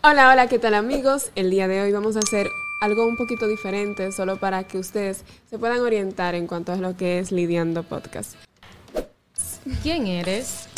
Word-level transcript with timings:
Hola, 0.00 0.30
hola, 0.30 0.46
¿qué 0.46 0.60
tal 0.60 0.74
amigos? 0.74 1.32
El 1.34 1.50
día 1.50 1.66
de 1.66 1.82
hoy 1.82 1.90
vamos 1.90 2.14
a 2.14 2.20
hacer 2.20 2.48
algo 2.80 3.04
un 3.04 3.16
poquito 3.16 3.48
diferente, 3.48 4.12
solo 4.12 4.36
para 4.36 4.62
que 4.62 4.78
ustedes 4.78 5.24
se 5.50 5.58
puedan 5.58 5.80
orientar 5.80 6.36
en 6.36 6.46
cuanto 6.46 6.70
a 6.70 6.76
lo 6.76 6.96
que 6.96 7.18
es 7.18 7.32
Lidiando 7.32 7.82
Podcast. 7.82 8.36
¿Quién 9.82 10.06
eres? 10.06 10.68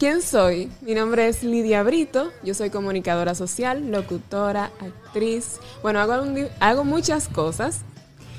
¿Quién 0.00 0.22
soy? 0.22 0.72
Mi 0.80 0.96
nombre 0.96 1.28
es 1.28 1.44
Lidia 1.44 1.84
Brito, 1.84 2.32
yo 2.42 2.52
soy 2.52 2.70
comunicadora 2.70 3.36
social, 3.36 3.92
locutora, 3.92 4.72
actriz. 4.80 5.60
Bueno, 5.80 6.00
hago, 6.00 6.24
hago 6.58 6.82
muchas 6.82 7.28
cosas 7.28 7.82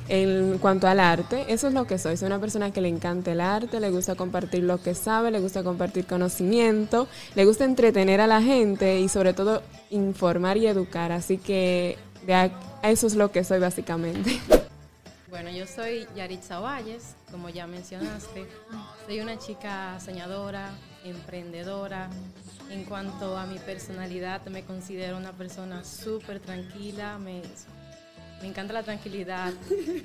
en 0.08 0.58
cuanto 0.60 0.88
al 0.88 1.00
arte. 1.00 1.46
Eso 1.50 1.68
es 1.68 1.74
lo 1.74 1.86
que 1.88 1.98
soy. 1.98 2.18
Soy 2.18 2.28
una 2.28 2.40
persona 2.40 2.72
que 2.72 2.82
le 2.82 2.90
encanta 2.90 3.32
el 3.32 3.42
arte, 3.42 3.80
le 3.80 3.90
gusta 3.90 4.16
compartir 4.16 4.64
lo 4.64 4.82
que 4.82 4.94
sabe, 4.94 5.32
le 5.32 5.40
gusta 5.40 5.64
compartir 5.64 6.06
conocimiento, 6.06 7.08
le 7.36 7.46
gusta 7.46 7.66
entretener 7.66 8.22
a 8.22 8.28
la 8.28 8.42
gente 8.42 9.00
y 9.00 9.10
sobre 9.10 9.34
todo 9.34 9.62
informar 9.90 10.58
y 10.58 10.68
educar. 10.68 11.12
Así 11.12 11.38
que 11.38 11.98
eso 12.84 13.08
es 13.08 13.16
lo 13.16 13.32
que 13.32 13.44
soy 13.44 13.60
básicamente. 13.60 14.40
Bueno, 15.30 15.50
yo 15.50 15.68
soy 15.68 16.08
Yaritza 16.16 16.60
Valles, 16.60 17.16
como 17.30 17.50
ya 17.50 17.68
mencionaste. 17.68 18.46
Soy 19.06 19.20
una 19.20 19.38
chica 19.38 20.00
soñadora, 20.00 20.72
emprendedora. 21.04 22.10
En 22.70 22.86
cuanto 22.86 23.38
a 23.38 23.46
mi 23.46 23.60
personalidad, 23.60 24.46
me 24.46 24.64
considero 24.64 25.18
una 25.18 25.34
persona 25.34 25.84
súper 25.84 26.40
tranquila. 26.40 27.18
Me, 27.18 27.42
me 28.42 28.48
encanta 28.48 28.74
la 28.74 28.84
tranquilidad. 28.84 29.54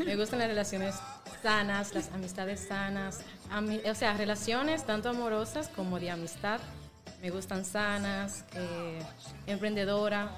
Me 0.05 0.17
gustan 0.17 0.39
las 0.39 0.49
relaciones 0.49 0.95
sanas, 1.43 1.95
las 1.95 2.11
amistades 2.13 2.61
sanas. 2.69 3.21
o 3.89 3.95
sea, 3.95 4.15
relaciones 4.15 4.85
tanto 4.85 5.09
amorosas 5.09 5.69
como 5.69 5.99
de 5.99 6.11
amistad. 6.11 6.61
Me 7.23 7.31
gustan 7.31 7.65
sanas, 7.65 8.45
eh, 8.55 8.99
emprendedora 9.47 10.31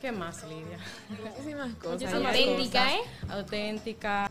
¿Qué 0.00 0.12
más, 0.12 0.44
Lidia? 0.44 0.78
Muchísimas 1.08 1.74
cosas. 1.74 2.12
auténtica, 2.12 2.94
¿eh? 2.94 3.00
Auténtica. 3.28 4.30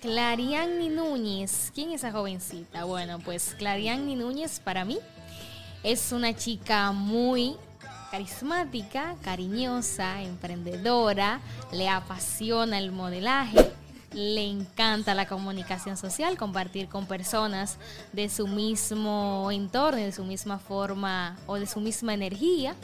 Clariani 0.00 0.88
Núñez. 0.88 1.70
¿Quién 1.74 1.90
es 1.90 2.02
esa 2.02 2.12
jovencita? 2.12 2.84
Bueno, 2.84 3.18
pues 3.20 3.54
Clariani 3.56 4.14
Núñez 4.14 4.60
para 4.60 4.84
mí 4.84 4.98
es 5.82 6.12
una 6.12 6.34
chica 6.34 6.92
muy 6.92 7.56
carismática, 8.10 9.16
cariñosa, 9.22 10.22
emprendedora, 10.22 11.40
le 11.72 11.88
apasiona 11.88 12.78
el 12.78 12.92
modelaje, 12.92 13.70
le 14.12 14.44
encanta 14.44 15.14
la 15.14 15.26
comunicación 15.26 15.96
social, 15.96 16.38
compartir 16.38 16.88
con 16.88 17.06
personas 17.06 17.76
de 18.12 18.28
su 18.28 18.46
mismo 18.46 19.50
entorno, 19.52 20.00
de 20.00 20.12
su 20.12 20.24
misma 20.24 20.58
forma 20.58 21.36
o 21.46 21.56
de 21.56 21.66
su 21.66 21.80
misma 21.80 22.14
energía. 22.14 22.74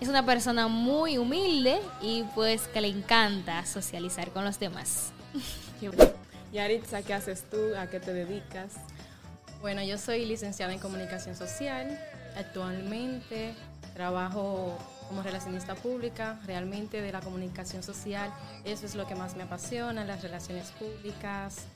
Es 0.00 0.08
una 0.08 0.24
persona 0.24 0.68
muy 0.68 1.18
humilde 1.18 1.80
y 2.00 2.24
pues 2.34 2.62
que 2.68 2.80
le 2.80 2.88
encanta 2.88 3.64
socializar 3.66 4.30
con 4.30 4.44
los 4.44 4.58
demás. 4.58 5.12
Yaritza, 6.52 7.02
¿qué 7.02 7.14
haces 7.14 7.44
tú? 7.50 7.58
¿A 7.78 7.86
qué 7.86 8.00
te 8.00 8.12
dedicas? 8.12 8.72
Bueno, 9.60 9.82
yo 9.82 9.96
soy 9.98 10.24
licenciada 10.24 10.72
en 10.72 10.80
comunicación 10.80 11.36
social. 11.36 11.98
Actualmente 12.36 13.54
trabajo 13.94 14.78
como 15.08 15.22
relacionista 15.22 15.74
pública, 15.74 16.38
realmente 16.46 17.02
de 17.02 17.12
la 17.12 17.20
comunicación 17.20 17.82
social. 17.82 18.32
Eso 18.64 18.86
es 18.86 18.94
lo 18.94 19.06
que 19.06 19.14
más 19.14 19.36
me 19.36 19.42
apasiona, 19.42 20.04
las 20.04 20.22
relaciones 20.22 20.70
públicas. 20.72 21.66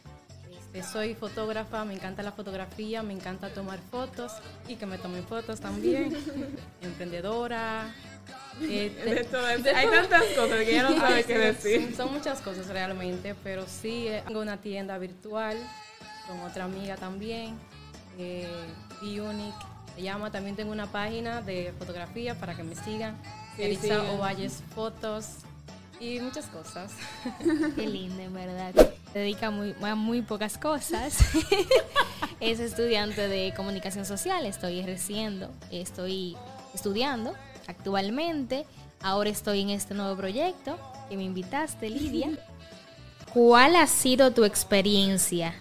Este, 0.50 0.82
soy 0.82 1.14
fotógrafa, 1.14 1.84
me 1.84 1.94
encanta 1.94 2.22
la 2.22 2.32
fotografía, 2.32 3.02
me 3.02 3.12
encanta 3.12 3.50
tomar 3.50 3.78
fotos 3.90 4.32
y 4.68 4.76
que 4.76 4.86
me 4.86 4.98
tomen 4.98 5.24
fotos 5.24 5.60
también. 5.60 6.16
Emprendedora, 6.82 7.94
eh, 8.62 9.26
hay 9.74 9.86
tantas 9.86 10.24
cosas 10.34 10.64
que 10.64 10.72
ya 10.72 10.88
no 10.88 10.98
sabe 10.98 11.24
qué 11.24 11.38
decir. 11.38 11.94
Son, 11.96 12.12
muchas 12.12 12.40
cosas 12.40 12.68
realmente, 12.68 13.34
pero 13.42 13.66
sí 13.66 14.08
eh, 14.08 14.22
tengo 14.26 14.40
una 14.40 14.56
tienda 14.58 14.98
virtual 14.98 15.56
con 16.26 16.40
otra 16.40 16.64
amiga 16.64 16.96
también, 16.96 17.58
eh, 18.18 18.48
Unique. 19.02 19.75
Se 19.96 20.02
llama, 20.02 20.30
también 20.30 20.56
tengo 20.56 20.72
una 20.72 20.86
página 20.86 21.40
de 21.40 21.72
fotografía 21.78 22.34
para 22.34 22.54
que 22.54 22.62
me 22.62 22.76
sigan. 22.76 23.16
Sí, 23.56 23.90
Ovalles 24.14 24.62
Fotos 24.74 25.38
y 25.98 26.20
muchas 26.20 26.44
cosas. 26.46 26.92
Qué 27.74 27.86
lindo, 27.86 28.22
en 28.22 28.34
verdad. 28.34 28.74
Se 29.14 29.18
dedica 29.18 29.50
muy, 29.50 29.74
a 29.80 29.94
muy 29.94 30.20
pocas 30.20 30.58
cosas. 30.58 31.18
es 32.40 32.60
estudiante 32.60 33.26
de 33.26 33.54
comunicación 33.56 34.04
social, 34.04 34.44
estoy 34.44 34.80
ejerciendo, 34.80 35.50
estoy 35.70 36.36
estudiando 36.74 37.32
actualmente. 37.66 38.66
Ahora 39.00 39.30
estoy 39.30 39.62
en 39.62 39.70
este 39.70 39.94
nuevo 39.94 40.14
proyecto 40.14 40.78
que 41.08 41.16
me 41.16 41.24
invitaste, 41.24 41.88
Lidia. 41.88 42.32
¿Cuál 43.32 43.76
ha 43.76 43.86
sido 43.86 44.30
tu 44.30 44.44
experiencia? 44.44 45.54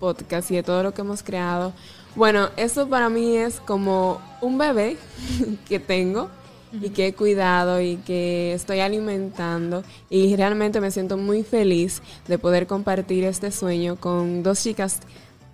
Podcast 0.00 0.50
y 0.50 0.56
de 0.56 0.62
todo 0.62 0.82
lo 0.82 0.92
que 0.92 1.02
hemos 1.02 1.22
creado. 1.22 1.72
Bueno, 2.16 2.48
eso 2.56 2.88
para 2.88 3.08
mí 3.08 3.36
es 3.36 3.60
como 3.60 4.20
un 4.40 4.58
bebé 4.58 4.96
que 5.68 5.78
tengo 5.78 6.28
y 6.72 6.90
que 6.90 7.06
he 7.06 7.14
cuidado 7.14 7.80
y 7.80 7.96
que 7.98 8.52
estoy 8.52 8.80
alimentando 8.80 9.84
y 10.10 10.34
realmente 10.34 10.80
me 10.80 10.90
siento 10.90 11.16
muy 11.16 11.44
feliz 11.44 12.02
de 12.26 12.36
poder 12.36 12.66
compartir 12.66 13.22
este 13.24 13.52
sueño 13.52 13.96
con 13.96 14.42
dos 14.42 14.60
chicas 14.62 15.00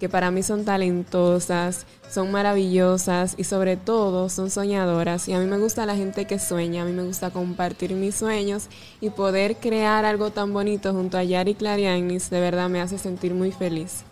que 0.00 0.08
para 0.08 0.30
mí 0.30 0.42
son 0.42 0.64
talentosas, 0.64 1.84
son 2.10 2.32
maravillosas 2.32 3.34
y 3.36 3.44
sobre 3.44 3.76
todo 3.76 4.30
son 4.30 4.50
soñadoras. 4.50 5.28
Y 5.28 5.34
a 5.34 5.38
mí 5.38 5.44
me 5.44 5.58
gusta 5.58 5.84
la 5.84 5.94
gente 5.94 6.24
que 6.24 6.38
sueña, 6.38 6.82
a 6.82 6.84
mí 6.86 6.92
me 6.92 7.04
gusta 7.04 7.30
compartir 7.30 7.92
mis 7.92 8.14
sueños 8.14 8.68
y 9.02 9.10
poder 9.10 9.56
crear 9.56 10.06
algo 10.06 10.30
tan 10.30 10.54
bonito 10.54 10.94
junto 10.94 11.18
a 11.18 11.22
Yari 11.22 11.54
Clarianis, 11.54 12.30
de 12.30 12.40
verdad 12.40 12.70
me 12.70 12.80
hace 12.80 12.96
sentir 12.96 13.34
muy 13.34 13.52
feliz. 13.52 14.04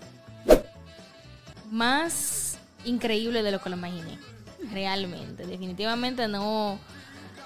Más 1.71 2.59
increíble 2.85 3.43
de 3.43 3.51
lo 3.51 3.59
que 3.61 3.71
lo 3.71 3.77
imaginé, 3.77 4.19
realmente. 4.71 5.47
Definitivamente 5.47 6.29
no 6.29 6.79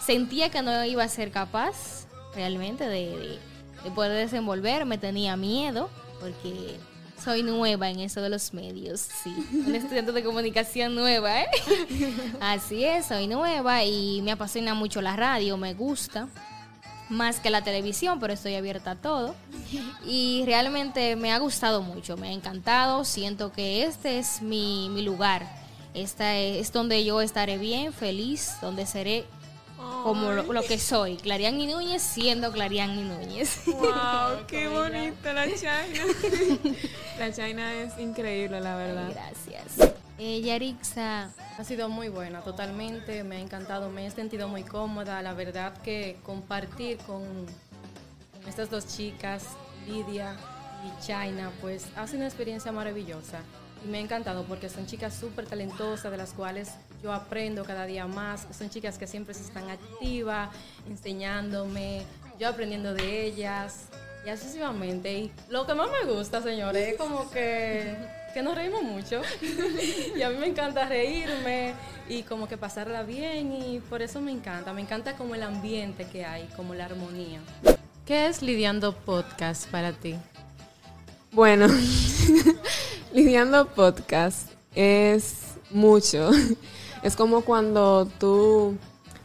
sentía 0.01 0.51
que 0.51 0.63
no 0.63 0.85
iba 0.85 1.05
a 1.05 1.09
ser 1.09 1.31
capaz 1.31 2.09
realmente 2.35 2.89
de, 2.89 3.39
de 3.85 3.91
poder 3.93 4.13
desenvolverme, 4.13 4.99
tenía 4.99 5.37
miedo 5.37 5.89
porque 6.21 6.77
soy 7.23 7.43
nueva 7.43 7.89
en 7.91 8.01
eso 8.01 8.21
de 8.21 8.29
los 8.29 8.53
medios, 8.53 9.01
sí. 9.01 9.35
Un 9.53 9.75
estudiante 9.75 10.13
de 10.13 10.25
comunicación 10.25 10.95
nueva, 10.95 11.43
¿eh? 11.43 11.47
Así 12.41 12.85
es, 12.85 13.07
soy 13.07 13.27
nueva 13.27 13.85
y 13.85 14.21
me 14.23 14.33
apasiona 14.33 14.75
mucho 14.75 15.01
la 15.01 15.17
radio, 15.17 15.57
me 15.57 15.75
gusta. 15.75 16.29
Más 17.09 17.41
que 17.41 17.51
la 17.51 17.63
televisión, 17.63 18.19
pero 18.21 18.33
estoy 18.33 18.55
abierta 18.55 18.93
a 18.93 18.97
todo. 18.97 19.35
Y 20.07 20.45
realmente 20.47 21.15
me 21.15 21.31
ha 21.31 21.39
gustado 21.39 21.83
mucho, 21.83 22.17
me 22.17 22.29
ha 22.29 22.33
encantado. 22.33 23.05
Siento 23.05 23.53
que 23.53 23.85
este 23.85 24.19
es 24.19 24.41
mi, 24.41 24.89
mi 24.89 25.03
lugar. 25.03 25.47
Esta 25.93 26.37
es 26.39 26.73
donde 26.73 27.05
yo 27.05 27.21
estaré 27.21 27.59
bien, 27.59 27.93
feliz, 27.93 28.53
donde 28.63 28.87
seré 28.87 29.27
como 30.03 30.33
lo, 30.33 30.63
que 30.63 30.79
soy, 30.79 31.17
Clariani 31.17 31.67
Núñez 31.67 32.03
siendo 32.03 32.53
Clariani 32.53 33.03
Núñez. 33.03 33.65
¡Wow! 33.67 34.45
¡Qué 34.47 34.69
bonita 34.69 35.33
la 35.33 35.47
China! 35.47 35.85
la 37.19 37.33
China 37.33 37.75
es 37.75 37.99
increíble, 37.99 38.61
la 38.61 38.77
verdad. 38.77 39.11
gracias. 39.11 39.95
Eh, 40.19 40.41
Yarixa. 40.41 41.31
Ha 41.59 41.65
sido 41.65 41.89
muy 41.89 42.09
buena, 42.09 42.43
totalmente. 42.43 43.25
Me 43.25 43.37
ha 43.37 43.41
encantado, 43.41 43.91
me 43.91 44.07
he 44.07 44.11
sentido 44.11 44.49
muy 44.49 44.63
cómoda. 44.63 45.23
La 45.23 45.35
verdad 45.35 45.77
que 45.83 46.17
compartir 46.23 46.99
con 46.99 47.25
estas 48.47 48.71
dos 48.71 48.87
chicas, 48.87 49.45
Lidia 49.87 50.37
y 50.85 51.05
China, 51.05 51.51
pues 51.61 51.87
ha 51.97 52.07
sido 52.07 52.19
una 52.19 52.27
experiencia 52.27 52.73
maravillosa. 52.73 53.41
Y 53.85 53.89
me 53.89 53.99
ha 53.99 54.01
encantado 54.01 54.45
porque 54.45 54.69
son 54.69 54.87
chicas 54.87 55.15
súper 55.15 55.47
talentosas, 55.47 56.11
de 56.11 56.17
las 56.17 56.33
cuales 56.33 56.71
yo 57.03 57.13
aprendo 57.13 57.65
cada 57.65 57.87
día 57.87 58.07
más. 58.07 58.47
Son 58.57 58.71
chicas 58.71 58.99
que 58.99 59.07
siempre 59.07 59.35
se 59.35 59.43
están 59.43 59.69
activas, 59.71 60.51
enseñándome, 60.89 62.03
yo 62.39 62.49
aprendiendo 62.49 62.95
de 62.95 63.27
ellas 63.27 63.89
y 64.25 64.31
sucesivamente. 64.31 65.13
Y 65.13 65.33
lo 65.49 65.67
que 65.67 65.75
más 65.75 65.89
me 65.91 66.13
gusta, 66.13 66.43
señores, 66.43 66.93
es 66.93 66.99
como 66.99 67.31
que, 67.31 67.97
que 68.33 68.43
nos 68.43 68.55
reímos 68.55 68.83
mucho. 68.83 69.23
y 70.17 70.23
a 70.23 70.31
mí 70.31 70.37
me 70.37 70.47
encanta 70.47 70.87
reírme 70.87 71.75
y 72.09 72.23
como 72.23 72.49
que 72.49 72.57
pasarla 72.57 73.03
bien 73.03 73.53
y 73.53 73.81
por 73.81 74.03
eso 74.03 74.21
me 74.21 74.31
encanta. 74.31 74.73
Me 74.73 74.83
encanta 74.83 75.17
como 75.17 75.35
el 75.35 75.43
ambiente 75.43 76.07
que 76.07 76.25
hay, 76.25 76.49
como 76.57 76.75
la 76.75 76.87
armonía. 76.87 77.41
¿Qué 78.07 78.27
es 78.27 78.43
Lidiando 78.43 78.95
Podcast 78.95 79.69
para 79.71 79.93
ti? 79.93 80.17
Bueno, 81.33 81.67
lidiando 83.15 83.67
podcast 83.69 84.51
es 84.75 85.55
mucho. 85.71 86.31
Es 87.03 87.17
como 87.17 87.43
cuando 87.43 88.07
tú 88.19 88.77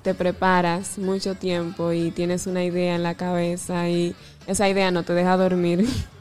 te 0.02 0.14
preparas 0.14 0.98
mucho 0.98 1.36
tiempo 1.36 1.92
y 1.92 2.12
tienes 2.12 2.48
una 2.48 2.64
idea 2.64 2.96
en 2.96 3.04
la 3.04 3.16
cabeza 3.16 3.90
y 3.90 4.16
esa 4.48 4.70
idea 4.70 4.90
no 4.92 5.04
te 5.04 5.14
deja 5.14 5.38
dormir 5.38 5.86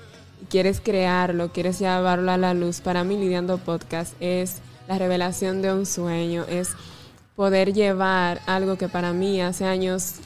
quieres 0.50 0.80
crearlo, 0.80 1.52
quieres 1.52 1.78
llevarlo 1.78 2.30
a 2.30 2.36
la 2.36 2.54
luz. 2.54 2.80
Para 2.80 3.04
mí 3.04 3.16
lidiando 3.16 3.58
podcast 3.58 4.14
es 4.20 4.58
la 4.88 4.98
revelación 4.98 5.62
de 5.62 5.72
un 5.72 5.86
sueño, 5.86 6.44
es 6.48 6.70
poder 7.34 7.72
llevar 7.72 8.40
algo 8.46 8.76
que 8.76 8.88
para 8.88 9.12
mí 9.12 9.40
hace 9.40 9.64
años 9.64 10.16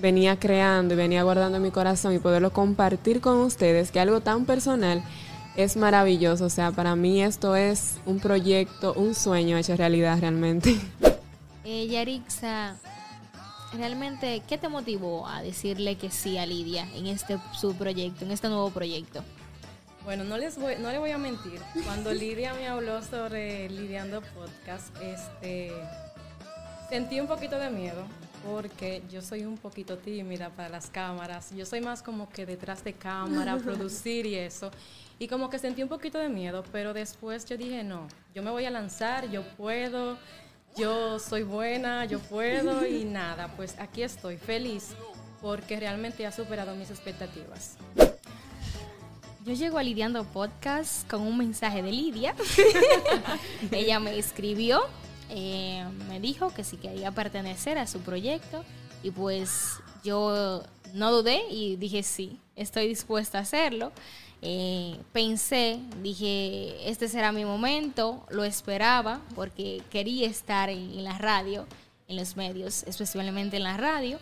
venía 0.00 0.38
creando 0.38 0.94
y 0.94 0.96
venía 0.96 1.22
guardando 1.22 1.56
en 1.56 1.62
mi 1.62 1.70
corazón 1.70 2.14
y 2.14 2.18
poderlo 2.18 2.52
compartir 2.52 3.20
con 3.20 3.38
ustedes, 3.38 3.90
que 3.90 4.00
algo 4.00 4.20
tan 4.20 4.44
personal 4.44 5.02
es 5.56 5.76
maravilloso. 5.76 6.46
O 6.46 6.50
sea, 6.50 6.72
para 6.72 6.96
mí 6.96 7.22
esto 7.22 7.56
es 7.56 7.98
un 8.06 8.20
proyecto, 8.20 8.94
un 8.94 9.14
sueño 9.14 9.56
hecho 9.56 9.76
realidad 9.76 10.18
realmente. 10.20 10.78
Eh, 11.66 11.86
Yarixa, 11.86 12.76
realmente, 13.72 14.42
¿qué 14.46 14.58
te 14.58 14.68
motivó 14.68 15.26
a 15.26 15.40
decirle 15.40 15.96
que 15.96 16.10
sí 16.10 16.36
a 16.36 16.44
Lidia 16.44 16.86
en 16.94 17.06
este 17.06 17.38
su 17.58 17.74
proyecto, 17.74 18.26
en 18.26 18.32
este 18.32 18.50
nuevo 18.50 18.68
proyecto? 18.68 19.24
Bueno, 20.04 20.24
no 20.24 20.36
les 20.36 20.58
voy, 20.58 20.74
no 20.78 20.90
le 20.90 20.98
voy 20.98 21.12
a 21.12 21.16
mentir. 21.16 21.58
Cuando 21.86 22.12
Lidia 22.12 22.52
me 22.52 22.68
habló 22.68 23.02
sobre 23.02 23.70
Lidiando 23.70 24.20
Podcast, 24.20 24.94
este 25.00 25.72
sentí 26.90 27.18
un 27.18 27.28
poquito 27.28 27.58
de 27.58 27.70
miedo 27.70 28.04
porque 28.46 29.02
yo 29.10 29.22
soy 29.22 29.44
un 29.44 29.56
poquito 29.56 29.98
tímida 29.98 30.50
para 30.50 30.68
las 30.68 30.88
cámaras. 30.90 31.50
Yo 31.54 31.66
soy 31.66 31.80
más 31.80 32.02
como 32.02 32.28
que 32.28 32.46
detrás 32.46 32.84
de 32.84 32.92
cámara, 32.92 33.56
producir 33.64 34.26
y 34.26 34.36
eso. 34.36 34.70
Y 35.18 35.28
como 35.28 35.48
que 35.48 35.58
sentí 35.58 35.82
un 35.82 35.88
poquito 35.88 36.18
de 36.18 36.28
miedo, 36.28 36.64
pero 36.72 36.92
después 36.92 37.44
yo 37.46 37.56
dije, 37.56 37.84
no, 37.84 38.08
yo 38.34 38.42
me 38.42 38.50
voy 38.50 38.64
a 38.64 38.70
lanzar, 38.70 39.30
yo 39.30 39.42
puedo, 39.56 40.18
yo 40.76 41.18
soy 41.18 41.44
buena, 41.44 42.04
yo 42.04 42.18
puedo 42.18 42.86
y 42.88 43.04
nada, 43.04 43.48
pues 43.56 43.78
aquí 43.78 44.02
estoy 44.02 44.36
feliz 44.36 44.90
porque 45.40 45.78
realmente 45.78 46.26
ha 46.26 46.32
superado 46.32 46.74
mis 46.74 46.90
expectativas. 46.90 47.76
Yo 49.44 49.52
llego 49.52 49.76
a 49.76 49.82
Lidiando 49.82 50.24
Podcast 50.24 51.06
con 51.08 51.20
un 51.20 51.36
mensaje 51.36 51.82
de 51.82 51.92
Lidia. 51.92 52.34
Ella 53.70 54.00
me 54.00 54.18
escribió, 54.18 54.80
eh, 55.28 55.83
dijo 56.24 56.52
que 56.54 56.64
si 56.64 56.78
quería 56.78 57.10
pertenecer 57.10 57.76
a 57.76 57.86
su 57.86 58.00
proyecto 58.00 58.64
y 59.02 59.10
pues 59.10 59.80
yo 60.02 60.62
no 60.94 61.12
dudé 61.12 61.42
y 61.50 61.76
dije 61.76 62.02
sí, 62.02 62.40
estoy 62.56 62.88
dispuesta 62.88 63.38
a 63.38 63.42
hacerlo. 63.42 63.92
Eh, 64.40 64.98
pensé, 65.12 65.80
dije, 66.02 66.90
este 66.90 67.08
será 67.08 67.32
mi 67.32 67.44
momento, 67.44 68.26
lo 68.30 68.44
esperaba 68.44 69.20
porque 69.34 69.82
quería 69.90 70.26
estar 70.26 70.70
en 70.70 71.04
la 71.04 71.18
radio, 71.18 71.66
en 72.08 72.16
los 72.16 72.36
medios, 72.36 72.82
especialmente 72.84 73.56
en 73.56 73.62
la 73.62 73.76
radio. 73.76 74.18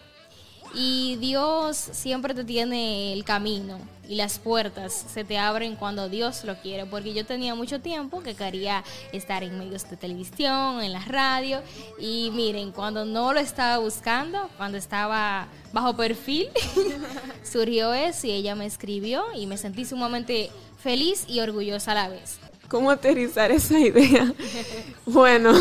Y 0.74 1.16
Dios 1.16 1.76
siempre 1.76 2.34
te 2.34 2.44
tiene 2.44 3.12
el 3.12 3.24
camino 3.24 3.78
y 4.08 4.16
las 4.16 4.38
puertas 4.38 5.06
se 5.12 5.24
te 5.24 5.38
abren 5.38 5.76
cuando 5.76 6.08
Dios 6.08 6.44
lo 6.44 6.56
quiere, 6.56 6.86
porque 6.86 7.14
yo 7.14 7.24
tenía 7.24 7.54
mucho 7.54 7.80
tiempo 7.80 8.22
que 8.22 8.34
quería 8.34 8.84
estar 9.12 9.42
en 9.42 9.58
medios 9.58 9.88
de 9.88 9.96
televisión, 9.96 10.82
en 10.82 10.92
la 10.92 11.04
radio, 11.04 11.62
y 11.98 12.30
miren, 12.34 12.72
cuando 12.72 13.04
no 13.04 13.32
lo 13.32 13.40
estaba 13.40 13.78
buscando, 13.78 14.50
cuando 14.56 14.76
estaba 14.76 15.48
bajo 15.72 15.96
perfil, 15.96 16.48
surgió 17.42 17.94
eso 17.94 18.26
y 18.26 18.32
ella 18.32 18.54
me 18.54 18.66
escribió 18.66 19.24
y 19.34 19.46
me 19.46 19.56
sentí 19.56 19.84
sumamente 19.84 20.50
feliz 20.78 21.24
y 21.28 21.40
orgullosa 21.40 21.92
a 21.92 21.94
la 21.94 22.08
vez. 22.08 22.38
¿Cómo 22.68 22.90
aterrizar 22.90 23.50
esa 23.50 23.78
idea? 23.78 24.32
bueno. 25.06 25.52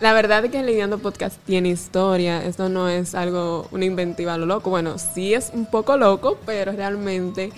La 0.00 0.12
verdad 0.12 0.44
es 0.44 0.50
que 0.50 0.62
Lidiando 0.62 0.98
Podcast 0.98 1.38
tiene 1.46 1.68
historia. 1.68 2.44
Esto 2.44 2.68
no 2.68 2.88
es 2.88 3.14
algo, 3.14 3.68
una 3.70 3.84
inventiva 3.84 4.36
lo 4.36 4.44
loco. 4.44 4.70
Bueno, 4.70 4.98
sí 4.98 5.34
es 5.34 5.50
un 5.54 5.66
poco 5.66 5.96
loco, 5.96 6.38
pero 6.44 6.72
realmente 6.72 7.52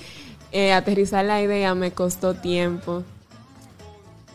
eh, 0.53 0.73
aterrizar 0.73 1.25
la 1.25 1.41
idea 1.43 1.75
me 1.75 1.93
costó 1.93 2.35
tiempo. 2.35 3.05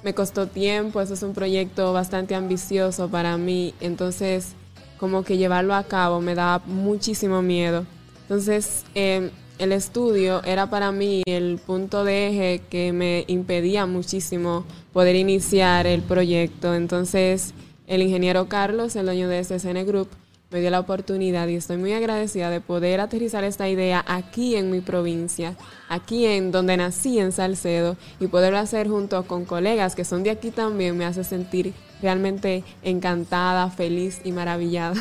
Me 0.03 0.15
costó 0.15 0.47
tiempo, 0.47 0.99
eso 0.99 1.13
es 1.13 1.21
un 1.21 1.33
proyecto 1.33 1.93
bastante 1.93 2.33
ambicioso 2.33 3.07
para 3.07 3.37
mí. 3.37 3.75
Entonces, 3.81 4.53
como 4.99 5.23
que 5.23 5.37
llevarlo 5.37 5.75
a 5.75 5.83
cabo 5.83 6.21
me 6.21 6.33
da 6.33 6.59
muchísimo 6.65 7.43
miedo. 7.43 7.85
Entonces, 8.23 8.83
em, 8.95 9.29
el 9.59 9.71
estudio 9.71 10.43
era 10.43 10.71
para 10.71 10.91
mí 10.91 11.21
el 11.27 11.59
punto 11.63 12.03
de 12.03 12.29
eje 12.29 12.61
que 12.67 12.93
me 12.93 13.25
impedía 13.27 13.85
muchísimo 13.85 14.65
poder 14.91 15.15
iniciar 15.15 15.85
el 15.85 16.01
proyecto. 16.01 16.73
Entonces, 16.73 17.53
el 17.91 18.01
ingeniero 18.01 18.47
Carlos, 18.47 18.95
el 18.95 19.05
dueño 19.05 19.27
de 19.27 19.43
SSN 19.43 19.85
Group, 19.85 20.07
me 20.49 20.61
dio 20.61 20.69
la 20.69 20.79
oportunidad 20.79 21.49
y 21.49 21.57
estoy 21.57 21.75
muy 21.75 21.91
agradecida 21.91 22.49
de 22.49 22.61
poder 22.61 23.01
aterrizar 23.01 23.43
esta 23.43 23.67
idea 23.67 24.01
aquí 24.07 24.55
en 24.55 24.71
mi 24.71 24.79
provincia, 24.79 25.57
aquí 25.89 26.25
en 26.25 26.53
donde 26.53 26.77
nací, 26.77 27.19
en 27.19 27.33
Salcedo, 27.33 27.97
y 28.21 28.27
poderlo 28.27 28.59
hacer 28.59 28.87
junto 28.87 29.27
con 29.27 29.43
colegas 29.43 29.93
que 29.93 30.05
son 30.05 30.23
de 30.23 30.29
aquí 30.29 30.51
también 30.51 30.97
me 30.97 31.03
hace 31.03 31.25
sentir 31.25 31.73
realmente 32.01 32.63
encantada, 32.81 33.69
feliz 33.69 34.21
y 34.23 34.31
maravillada. 34.31 34.95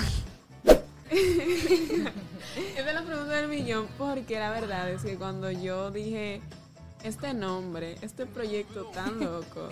Es 2.77 2.95
la 2.95 3.03
pregunta 3.05 3.37
del 3.37 3.49
millón, 3.49 3.87
porque 3.97 4.37
la 4.39 4.51
verdad 4.51 4.91
es 4.91 5.03
que 5.03 5.17
cuando 5.17 5.51
yo 5.53 5.93
dije 5.93 6.41
este 7.05 7.35
nombre, 7.35 7.95
este 8.03 8.27
proyecto 8.27 8.87
tan 8.87 9.21
loco, 9.21 9.69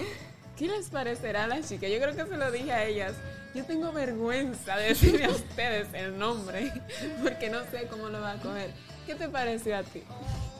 ¿qué 0.58 0.66
les 0.66 0.88
parecerá 0.88 1.44
a 1.44 1.46
las 1.46 1.68
chicas? 1.68 1.90
Yo 1.90 1.98
creo 1.98 2.16
que 2.16 2.26
se 2.26 2.36
lo 2.36 2.50
dije 2.50 2.72
a 2.72 2.84
ellas. 2.84 3.14
Yo 3.54 3.64
tengo 3.64 3.92
vergüenza 3.92 4.76
de 4.76 4.88
decirle 4.88 5.24
a 5.24 5.30
ustedes 5.30 5.88
el 5.94 6.18
nombre, 6.18 6.72
porque 7.22 7.48
no 7.48 7.60
sé 7.70 7.86
cómo 7.88 8.08
lo 8.08 8.20
va 8.20 8.32
a 8.32 8.36
coger. 8.36 8.70
¿Qué 9.06 9.14
te 9.14 9.28
pareció 9.28 9.76
a 9.76 9.82
ti? 9.82 10.02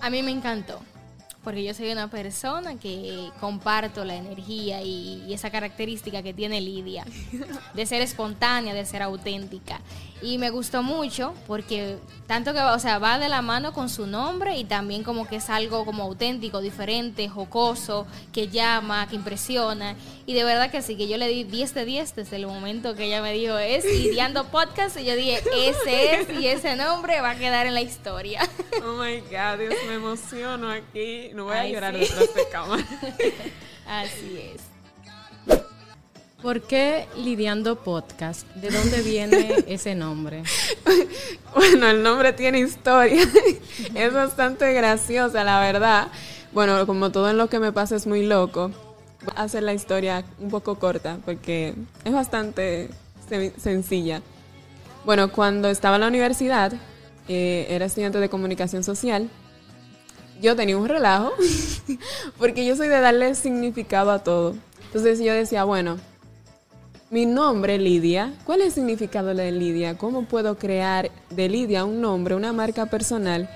A 0.00 0.09
mí 0.09 0.23
me 0.23 0.31
encantó 0.31 0.81
porque 1.44 1.64
yo 1.64 1.73
soy 1.73 1.90
una 1.93 2.11
persona 2.11 2.79
que 2.79 3.31
comparto 3.40 4.05
la 4.05 4.17
energía 4.17 4.82
y, 4.82 5.32
esa 5.32 5.50
característica 5.50 6.23
que 6.23 6.35
tiene 6.35 6.61
Lidia, 6.61 7.05
de 7.75 7.87
ser 7.87 8.02
espontánea, 8.02 8.75
de 8.75 8.85
ser 8.85 9.02
auténtica. 9.02 9.81
Y 10.20 10.38
me 10.38 10.50
gustó 10.50 10.82
mucho 10.82 11.32
porque 11.46 11.96
tanto 12.26 12.52
que, 12.52 12.61
o 12.61 12.79
sea, 12.81 12.99
va 12.99 13.20
de 13.20 13.29
la 13.29 13.40
mano 13.40 13.73
con 13.73 13.88
su 13.88 14.06
nombre 14.06 14.56
y 14.58 14.64
también 14.64 15.05
como 15.05 15.29
que 15.29 15.37
es 15.37 15.49
algo 15.49 15.85
como 15.85 16.02
auténtico, 16.02 16.61
diferente, 16.61 17.29
jocoso, 17.29 18.06
que 18.32 18.49
llama, 18.49 19.06
que 19.08 19.14
impresiona. 19.14 19.94
Y 20.26 20.35
de 20.35 20.43
verdad 20.43 20.73
que 20.73 20.82
sí, 20.82 20.96
que 20.96 21.06
yo 21.06 21.17
le 21.19 21.29
di 21.29 21.44
10 21.44 21.73
de 21.75 21.85
10 21.85 22.17
desde 22.17 22.37
el 22.37 22.46
momento 22.49 22.96
que 22.96 23.05
ella 23.05 23.23
me 23.23 23.32
dijo 23.32 23.56
es 23.58 23.85
Lidiando 23.85 24.44
Podcast 24.44 24.99
y 24.99 25.05
yo 25.05 25.14
dije, 25.14 25.40
ese 25.55 26.20
es 26.20 26.40
y 26.40 26.49
ese 26.49 26.75
nombre 26.75 27.20
va 27.20 27.31
a 27.31 27.37
quedar 27.37 27.67
en 27.67 27.75
la 27.75 27.81
historia. 27.81 28.40
Oh 28.81 28.93
my 28.93 29.19
God, 29.20 29.58
Dios, 29.58 29.75
me 29.88 29.94
emociono 29.94 30.70
aquí 30.70 31.27
no 31.34 31.44
voy 31.44 31.56
a 31.56 31.69
llorar 31.69 31.96
detrás 31.96 32.34
de 32.34 32.48
cámara. 32.50 32.84
Así 33.86 34.52
es. 34.54 35.58
¿Por 36.42 36.62
qué 36.62 37.06
Lidiando 37.16 37.82
Podcast? 37.82 38.47
¿De 38.54 38.70
dónde 38.70 39.02
viene 39.02 39.56
ese 39.66 39.97
nombre? 39.97 40.44
Bueno, 41.54 41.88
el 41.88 42.02
nombre 42.02 42.32
tiene 42.32 42.61
historia. 42.61 43.25
Es 43.94 44.12
bastante 44.12 44.73
graciosa, 44.73 45.42
la 45.42 45.58
verdad. 45.61 46.08
Bueno, 46.52 46.87
como 46.87 47.11
todo 47.11 47.28
en 47.30 47.38
lo 47.38 47.49
que 47.49 47.58
me 47.58 47.73
pasa 47.73 47.97
es 47.97 48.06
muy 48.06 48.25
loco. 48.25 48.70
Voy 49.25 49.35
a 49.35 49.42
hacer 49.42 49.64
la 49.64 49.75
historia 49.75 50.25
un 50.38 50.50
poco 50.50 50.78
corta 50.78 51.18
porque 51.25 51.75
es 52.04 52.12
bastante 52.12 52.88
sencilla. 53.56 54.23
Bueno, 55.04 55.32
cuando 55.32 55.68
estaba 55.68 55.97
en 55.97 56.02
la 56.02 56.08
universidad, 56.08 56.73
eh, 57.28 57.66
era 57.68 57.87
estudiante 57.87 58.20
de 58.20 58.28
comunicación 58.28 58.85
social 58.85 59.28
yo 60.40 60.57
tenía 60.57 60.76
un 60.76 60.88
relajo, 60.88 61.33
porque 62.38 62.64
yo 62.64 62.76
soy 62.76 62.88
de 62.88 63.00
darle 63.00 63.35
significado 63.35 64.11
a 64.11 64.21
todo. 64.21 64.54
Entonces 64.87 65.21
yo 65.21 65.33
decía, 65.33 65.64
bueno, 65.64 65.99
mi 67.11 67.25
nombre 67.26 67.78
Lidia, 67.78 68.35
¿cuál 68.45 68.61
es 68.61 68.66
el 68.68 68.73
significado 68.73 69.35
de 69.35 69.50
Lidia? 69.50 69.97
¿Cómo 69.97 70.25
puedo 70.25 70.59
crear 70.59 71.11
de 71.30 71.49
Lidia 71.49 71.85
un 71.85 72.00
nombre, 72.00 72.35
una 72.35 72.52
marca 72.52 72.87
personal 72.87 73.49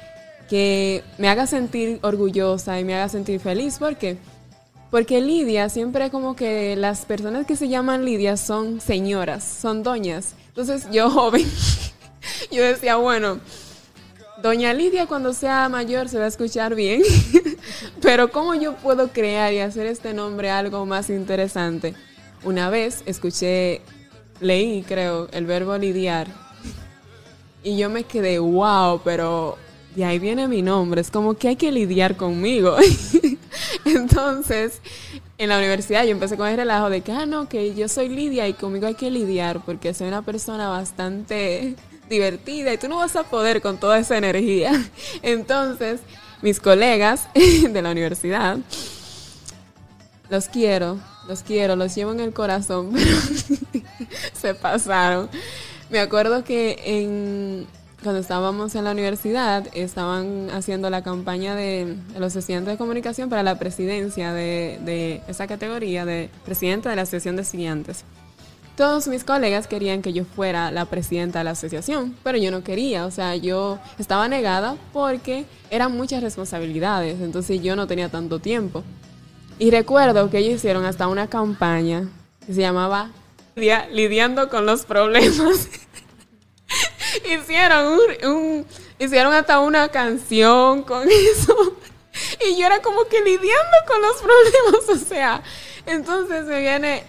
que 0.49 1.03
me 1.19 1.29
haga 1.29 1.47
sentir 1.47 1.99
orgullosa 2.03 2.81
y 2.81 2.85
me 2.85 2.95
haga 2.95 3.09
sentir 3.09 3.41
feliz? 3.41 3.79
¿Por 3.79 3.97
qué? 3.97 4.17
Porque 4.91 5.21
Lidia 5.21 5.69
siempre 5.69 6.11
como 6.11 6.37
que 6.37 6.77
las 6.77 7.05
personas 7.05 7.47
que 7.47 7.57
se 7.57 7.69
llaman 7.69 8.05
Lidia 8.05 8.37
son 8.37 8.81
señoras, 8.81 9.45
son 9.45 9.83
doñas. 9.83 10.35
Entonces 10.49 10.87
yo 10.91 11.11
joven, 11.11 11.47
yo 12.51 12.63
decía, 12.63 12.97
bueno, 12.97 13.41
Doña 14.43 14.75
Lidia 14.75 15.07
cuando 15.07 15.33
sea 15.33 15.69
mayor 15.69 16.09
se 16.09 16.19
va 16.19 16.25
a 16.25 16.29
escuchar 16.29 16.75
bien, 16.75 17.03
pero 18.03 18.33
¿cómo 18.33 18.57
yo 18.57 18.75
puedo 18.75 19.09
crear 19.13 19.53
y 19.53 19.61
hacer 19.61 19.87
este 19.87 20.15
nombre 20.15 20.51
algo 20.51 20.85
más 20.85 21.11
interesante? 21.11 21.95
Una 22.43 22.69
vez 22.69 23.05
escuché, 23.07 23.83
leí 24.41 24.83
creo, 24.83 25.29
el 25.31 25.47
verbo 25.47 25.79
lidiar 25.79 26.27
y 27.63 27.77
yo 27.77 27.89
me 27.89 28.03
quedé, 28.03 28.41
wow, 28.41 29.01
pero 29.05 29.59
de 29.95 30.05
ahí 30.05 30.19
viene 30.19 30.49
mi 30.49 30.61
nombre, 30.61 31.01
es 31.01 31.13
como 31.13 31.35
que 31.35 31.47
hay 31.47 31.57
que 31.57 31.71
lidiar 31.71 32.17
conmigo. 32.17 32.77
Entonces, 33.85 34.81
en 35.39 35.51
la 35.51 35.59
universidad 35.59 36.03
yo 36.03 36.11
empecé 36.11 36.37
con 36.37 36.49
el 36.49 36.57
relajo 36.57 36.91
de 36.91 37.03
que, 37.03 37.13
ah, 37.13 37.27
no, 37.27 37.49
que 37.49 37.77
yo 37.77 37.87
soy 37.87 38.09
Lidia 38.09 38.49
y 38.49 38.55
conmigo 38.55 38.89
hay 38.89 38.95
que 38.95 39.13
lidiar 39.13 39.61
porque 39.65 39.95
soy 39.95 40.09
una 40.09 40.23
persona 40.23 40.69
bastante 40.69 41.77
divertida 42.09 42.73
y 42.73 42.79
tú 42.79 42.89
no 42.89 42.97
vas 42.97 43.17
a 43.17 43.25
poder 43.25 43.63
con 43.63 43.79
toda 43.79 43.99
esa 43.99 44.17
energía. 44.17 44.73
Entonces, 45.23 46.01
mis 46.43 46.61
colegas 46.61 47.29
de 47.35 47.83
la 47.83 47.91
universidad 47.91 48.59
los 50.33 50.49
quiero, 50.49 50.99
los 51.29 51.43
quiero, 51.43 51.77
los 51.77 51.95
llevo 51.95 52.13
en 52.13 52.21
el 52.21 52.33
corazón, 52.33 52.93
pero 52.95 53.17
se 54.33 54.55
pasaron. 54.55 55.29
Me 55.91 56.01
acuerdo 56.01 56.43
que 56.43 56.81
en, 56.87 57.67
cuando 58.03 58.23
estábamos 58.23 58.75
en 58.75 58.85
la 58.85 58.93
universidad 58.93 59.69
estaban 59.75 60.49
haciendo 60.51 60.89
la 60.89 61.03
campaña 61.03 61.55
de, 61.55 61.97
los 62.19 62.35
estudiantes 62.35 62.73
de 62.73 62.79
comunicación 62.79 63.29
para 63.29 63.43
la 63.43 63.59
presidencia 63.59 64.33
de, 64.33 64.81
de 64.83 65.21
esa 65.29 65.47
categoría 65.47 66.07
de 66.07 66.31
presidenta 66.47 66.89
de 66.89 66.97
la 66.97 67.03
asociación 67.03 67.37
de 67.37 67.43
estudiantes. 67.43 68.05
Todos 68.77 69.07
mis 69.07 69.23
colegas 69.23 69.67
querían 69.67 70.01
que 70.01 70.15
yo 70.15 70.25
fuera 70.25 70.71
la 70.71 70.87
presidenta 70.87 71.41
de 71.41 71.45
la 71.45 71.51
asociación, 71.51 72.17
pero 72.23 72.39
yo 72.39 72.51
no 72.51 72.65
quería, 72.65 73.05
o 73.05 73.11
sea, 73.11 73.37
yo 73.37 73.79
estaba 73.99 74.29
negada 74.29 74.77
porque 74.93 75.45
eran 75.71 75.95
muchas 75.95 76.23
responsabilidades, 76.23 77.21
entonces 77.21 77.63
yo 77.63 77.77
no 77.77 77.87
tenía 77.87 78.09
tanto 78.09 78.39
tiempo. 78.39 78.83
Y 79.59 79.71
recuerdo 79.71 80.31
que 80.31 80.39
ellos 80.39 80.55
hicieron 80.55 80.87
hasta 80.87 81.07
una 81.07 81.29
campaña 81.29 82.09
que 82.47 82.55
se 82.55 82.61
llamaba 82.63 83.11
Lidiando 83.55 84.49
con 84.49 84.65
los 84.65 84.87
problemas. 84.87 85.69
hicieron 87.31 87.99
un, 88.25 88.67
hicieron 88.99 89.35
hasta 89.35 89.61
una 89.61 89.89
canción 89.89 90.83
con 90.83 91.07
eso. 91.09 91.77
Y 92.47 92.59
yo 92.59 92.67
era 92.67 92.81
como 92.81 93.05
que 93.05 93.21
lidiando 93.21 93.77
con 93.87 94.01
los 94.01 94.17
problemas, 94.17 94.89
o 94.89 94.97
sea, 94.97 95.43
entonces 95.87 96.47
me 96.47 96.61
viene 96.61 97.05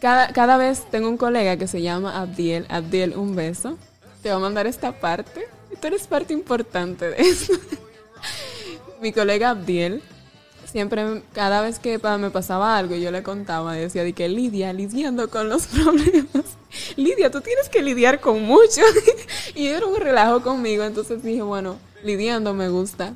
cada, 0.00 0.32
cada 0.32 0.56
vez 0.56 0.84
tengo 0.90 1.08
un 1.08 1.16
colega 1.16 1.56
que 1.56 1.66
se 1.66 1.82
llama 1.82 2.20
Abdiel. 2.20 2.66
Abdiel, 2.68 3.16
un 3.16 3.34
beso. 3.34 3.78
Te 4.22 4.30
voy 4.30 4.38
a 4.38 4.40
mandar 4.40 4.66
esta 4.66 4.92
parte. 4.92 5.48
Tú 5.80 5.86
eres 5.86 6.06
parte 6.06 6.32
importante 6.32 7.10
de 7.10 7.20
eso. 7.20 7.52
Mi 9.00 9.12
colega 9.12 9.50
Abdiel, 9.50 10.02
siempre, 10.64 11.22
cada 11.32 11.62
vez 11.62 11.78
que 11.78 11.98
me 12.18 12.30
pasaba 12.30 12.76
algo, 12.76 12.96
yo 12.96 13.10
le 13.10 13.22
contaba, 13.22 13.74
decía 13.74 14.04
de 14.04 14.12
que 14.12 14.28
Lidia, 14.28 14.72
lidiando 14.72 15.30
con 15.30 15.48
los 15.48 15.66
problemas. 15.68 16.56
Lidia, 16.96 17.30
tú 17.30 17.40
tienes 17.40 17.68
que 17.68 17.82
lidiar 17.82 18.20
con 18.20 18.42
mucho. 18.42 18.82
y 19.54 19.68
era 19.68 19.86
un 19.86 19.96
relajo 19.96 20.42
conmigo, 20.42 20.84
entonces 20.84 21.22
dije, 21.22 21.42
bueno, 21.42 21.78
lidiando 22.04 22.54
me 22.54 22.68
gusta. 22.68 23.14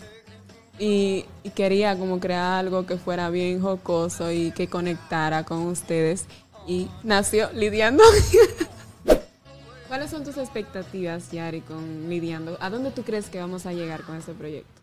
Y, 0.79 1.27
y, 1.45 1.51
quería 1.51 1.97
como 1.97 2.19
crear 2.19 2.55
algo 2.55 2.87
que 2.87 2.97
fuera 2.97 3.29
bien 3.29 3.61
jocoso 3.61 4.33
y 4.33 4.53
que 4.53 4.69
conectara 4.69 5.45
con 5.45 5.67
ustedes 5.67 6.27
y 6.67 6.89
nació 7.03 7.51
Lidiando. 7.53 8.05
¿Cuáles 9.89 10.11
son 10.11 10.25
tus 10.25 10.39
expectativas, 10.39 11.31
Yari, 11.31 11.61
con 11.61 12.09
Lidiando? 12.09 12.57
¿A 12.61 12.71
dónde 12.71 12.91
tú 12.91 13.03
crees 13.03 13.29
que 13.29 13.39
vamos 13.39 13.67
a 13.67 13.73
llegar 13.73 14.03
con 14.03 14.17
este 14.17 14.33
proyecto? 14.33 14.81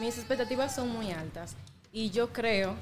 Mis 0.00 0.16
expectativas 0.16 0.74
son 0.74 0.88
muy 0.88 1.10
altas 1.10 1.56
y 1.92 2.10
yo 2.10 2.32
creo 2.32 2.74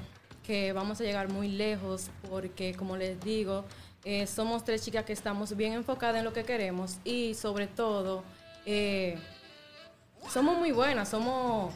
que 0.45 0.71
vamos 0.71 1.01
a 1.01 1.03
llegar 1.03 1.29
muy 1.29 1.49
lejos 1.49 2.09
porque, 2.29 2.73
como 2.75 2.95
les 2.95 3.19
digo, 3.19 3.65
eh, 4.05 4.25
somos 4.27 4.63
tres 4.63 4.83
chicas 4.83 5.03
que 5.03 5.13
estamos 5.13 5.55
bien 5.57 5.73
enfocadas 5.73 6.17
en 6.17 6.23
lo 6.23 6.31
que 6.31 6.45
queremos 6.45 6.97
y 7.03 7.33
sobre 7.33 7.67
todo 7.67 8.23
eh, 8.65 9.17
somos 10.31 10.57
muy 10.57 10.71
buenas, 10.71 11.09
somos 11.09 11.73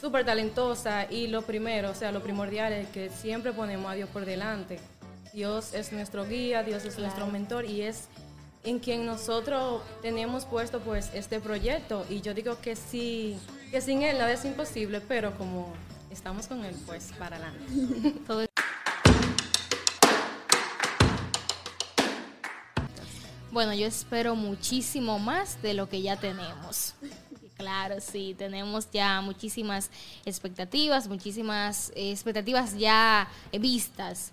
súper 0.00 0.24
talentosas 0.24 1.10
y 1.10 1.26
lo 1.26 1.42
primero, 1.42 1.90
o 1.90 1.94
sea, 1.94 2.12
lo 2.12 2.22
primordial 2.22 2.72
es 2.72 2.88
que 2.88 3.10
siempre 3.10 3.52
ponemos 3.52 3.90
a 3.90 3.94
Dios 3.94 4.08
por 4.10 4.24
delante. 4.24 4.78
Dios 5.32 5.72
es 5.72 5.92
nuestro 5.92 6.26
guía, 6.26 6.62
Dios 6.62 6.84
es 6.84 6.98
nuestro 6.98 7.26
mentor 7.26 7.64
y 7.64 7.82
es 7.82 8.08
en 8.64 8.78
quien 8.78 9.06
nosotros 9.06 9.82
tenemos 10.02 10.44
puesto 10.44 10.80
pues 10.80 11.10
este 11.14 11.40
proyecto 11.40 12.04
y 12.10 12.20
yo 12.20 12.34
digo 12.34 12.60
que 12.60 12.76
sí, 12.76 13.38
que 13.70 13.80
sin 13.80 14.02
él 14.02 14.18
nada 14.18 14.32
es 14.32 14.44
imposible, 14.44 15.00
pero 15.00 15.36
como 15.38 15.72
estamos 16.10 16.46
con 16.46 16.64
él 16.64 16.76
pues 16.86 17.12
para 17.18 17.36
adelante. 17.36 18.48
Bueno, 23.50 23.74
yo 23.74 23.86
espero 23.86 24.34
muchísimo 24.34 25.18
más 25.18 25.60
de 25.60 25.74
lo 25.74 25.86
que 25.86 26.00
ya 26.00 26.16
tenemos. 26.16 26.94
Claro, 27.58 27.96
sí, 28.00 28.34
tenemos 28.38 28.90
ya 28.90 29.20
muchísimas 29.20 29.90
expectativas, 30.24 31.06
muchísimas 31.06 31.92
expectativas 31.94 32.78
ya 32.78 33.28
vistas. 33.52 34.32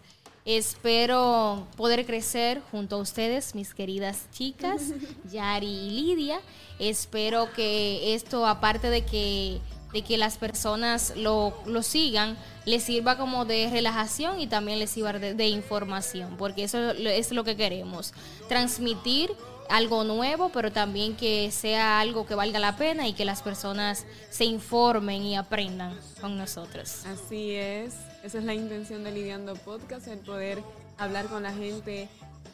Espero 0.49 1.67
poder 1.77 2.07
crecer 2.07 2.59
junto 2.71 2.95
a 2.95 2.99
ustedes, 2.99 3.53
mis 3.53 3.75
queridas 3.75 4.31
chicas, 4.31 4.81
Yari 5.31 5.67
y 5.67 5.89
Lidia. 5.91 6.41
Espero 6.79 7.53
que 7.53 8.15
esto, 8.15 8.47
aparte 8.47 8.89
de 8.89 9.05
que, 9.05 9.61
de 9.93 10.01
que 10.01 10.17
las 10.17 10.39
personas 10.39 11.13
lo, 11.15 11.53
sigan, 11.83 12.35
les 12.65 12.81
sirva 12.81 13.15
como 13.15 13.45
de 13.45 13.69
relajación 13.69 14.39
y 14.39 14.47
también 14.47 14.79
les 14.79 14.89
sirva 14.89 15.13
de, 15.13 15.35
de 15.35 15.47
información, 15.49 16.35
porque 16.35 16.63
eso 16.63 16.93
es 16.93 17.31
lo 17.31 17.43
que 17.43 17.55
queremos, 17.55 18.15
transmitir 18.47 19.31
algo 19.69 20.03
nuevo, 20.03 20.49
pero 20.49 20.71
también 20.71 21.15
que 21.15 21.51
sea 21.51 21.99
algo 21.99 22.25
que 22.25 22.33
valga 22.33 22.57
la 22.57 22.75
pena 22.75 23.07
y 23.07 23.13
que 23.13 23.23
las 23.23 23.43
personas 23.43 24.07
se 24.31 24.45
informen 24.45 25.21
y 25.21 25.37
aprendan 25.37 25.95
con 26.19 26.39
nosotros. 26.39 27.05
Así 27.05 27.51
es. 27.51 27.93
Esa 28.23 28.39
es 28.39 28.43
la 28.43 28.53
intención 28.53 29.03
de 29.05 29.11
Lidiando 29.11 29.55
Podcast, 29.55 30.07
el 30.07 30.19
poder 30.19 30.61
hablar 30.97 31.27
con 31.27 31.43
la 31.43 31.53
gente 31.53 32.09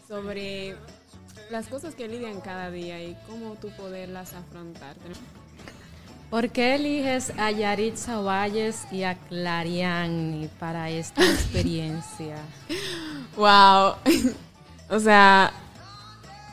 sobre 0.08 0.76
las 1.50 1.68
cosas 1.68 1.96
que 1.96 2.08
lidian 2.08 2.40
cada 2.40 2.70
día 2.70 3.02
y 3.04 3.18
cómo 3.28 3.56
tú 3.56 3.70
poderlas 3.76 4.34
afrontar. 4.34 4.96
¿Por 6.30 6.50
qué 6.50 6.76
eliges 6.76 7.34
a 7.38 7.50
Yaritza 7.50 8.20
Valles 8.20 8.86
y 8.92 9.04
a 9.04 9.16
Clariani 9.16 10.50
para 10.60 10.92
esta 10.92 11.26
experiencia? 11.32 12.38
wow. 13.36 13.96
o 14.90 15.00
sea, 15.00 15.52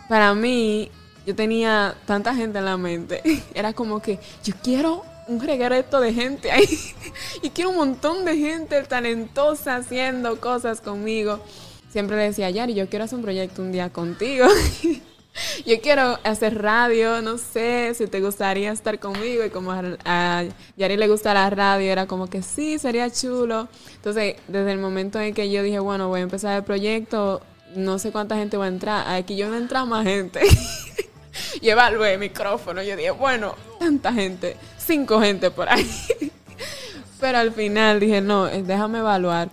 para 0.08 0.34
mí, 0.34 0.90
yo 1.26 1.34
tenía 1.34 1.94
tanta 2.06 2.34
gente 2.34 2.58
en 2.58 2.64
la 2.64 2.78
mente. 2.78 3.22
Era 3.54 3.74
como 3.74 4.00
que 4.00 4.18
yo 4.42 4.54
quiero 4.62 5.11
un 5.32 6.00
de 6.00 6.12
gente 6.12 6.50
ahí. 6.50 6.66
y 7.42 7.50
quiero 7.50 7.70
un 7.70 7.76
montón 7.76 8.24
de 8.24 8.36
gente 8.36 8.82
talentosa 8.82 9.76
haciendo 9.76 10.40
cosas 10.40 10.80
conmigo. 10.80 11.40
Siempre 11.90 12.16
le 12.16 12.24
decía, 12.24 12.50
Yari, 12.50 12.74
yo 12.74 12.88
quiero 12.88 13.04
hacer 13.04 13.16
un 13.16 13.22
proyecto 13.22 13.62
un 13.62 13.72
día 13.72 13.90
contigo. 13.90 14.46
yo 15.66 15.80
quiero 15.80 16.18
hacer 16.24 16.60
radio, 16.60 17.20
no 17.22 17.38
sé 17.38 17.94
si 17.94 18.06
te 18.06 18.20
gustaría 18.20 18.72
estar 18.72 18.98
conmigo. 18.98 19.44
Y 19.44 19.50
como 19.50 19.72
a, 19.72 20.44
Yari 20.76 20.96
le 20.96 21.08
gusta 21.08 21.34
la 21.34 21.50
radio, 21.50 21.90
era 21.90 22.06
como 22.06 22.28
que 22.28 22.42
sí, 22.42 22.78
sería 22.78 23.10
chulo. 23.10 23.68
Entonces, 23.96 24.36
desde 24.48 24.72
el 24.72 24.78
momento 24.78 25.20
en 25.20 25.34
que 25.34 25.50
yo 25.50 25.62
dije, 25.62 25.78
bueno, 25.78 26.08
voy 26.08 26.20
a 26.20 26.22
empezar 26.22 26.56
el 26.56 26.64
proyecto, 26.64 27.42
no 27.74 27.98
sé 27.98 28.10
cuánta 28.12 28.36
gente 28.36 28.56
va 28.56 28.66
a 28.66 28.68
entrar. 28.68 29.08
Aquí 29.08 29.36
yo 29.36 29.48
voy 29.48 29.56
a 29.56 29.60
entrar 29.60 29.86
más 29.86 30.04
gente. 30.04 30.40
evalué 31.70 32.14
el 32.14 32.20
micrófono. 32.20 32.82
Yo 32.82 32.96
dije, 32.96 33.10
bueno, 33.10 33.54
tanta 33.78 34.12
gente 34.12 34.56
cinco 34.84 35.20
gente 35.20 35.50
por 35.50 35.68
ahí. 35.68 35.88
Pero 37.20 37.38
al 37.38 37.52
final 37.52 38.00
dije, 38.00 38.20
no, 38.20 38.48
eh, 38.48 38.62
déjame 38.62 38.98
evaluar. 38.98 39.48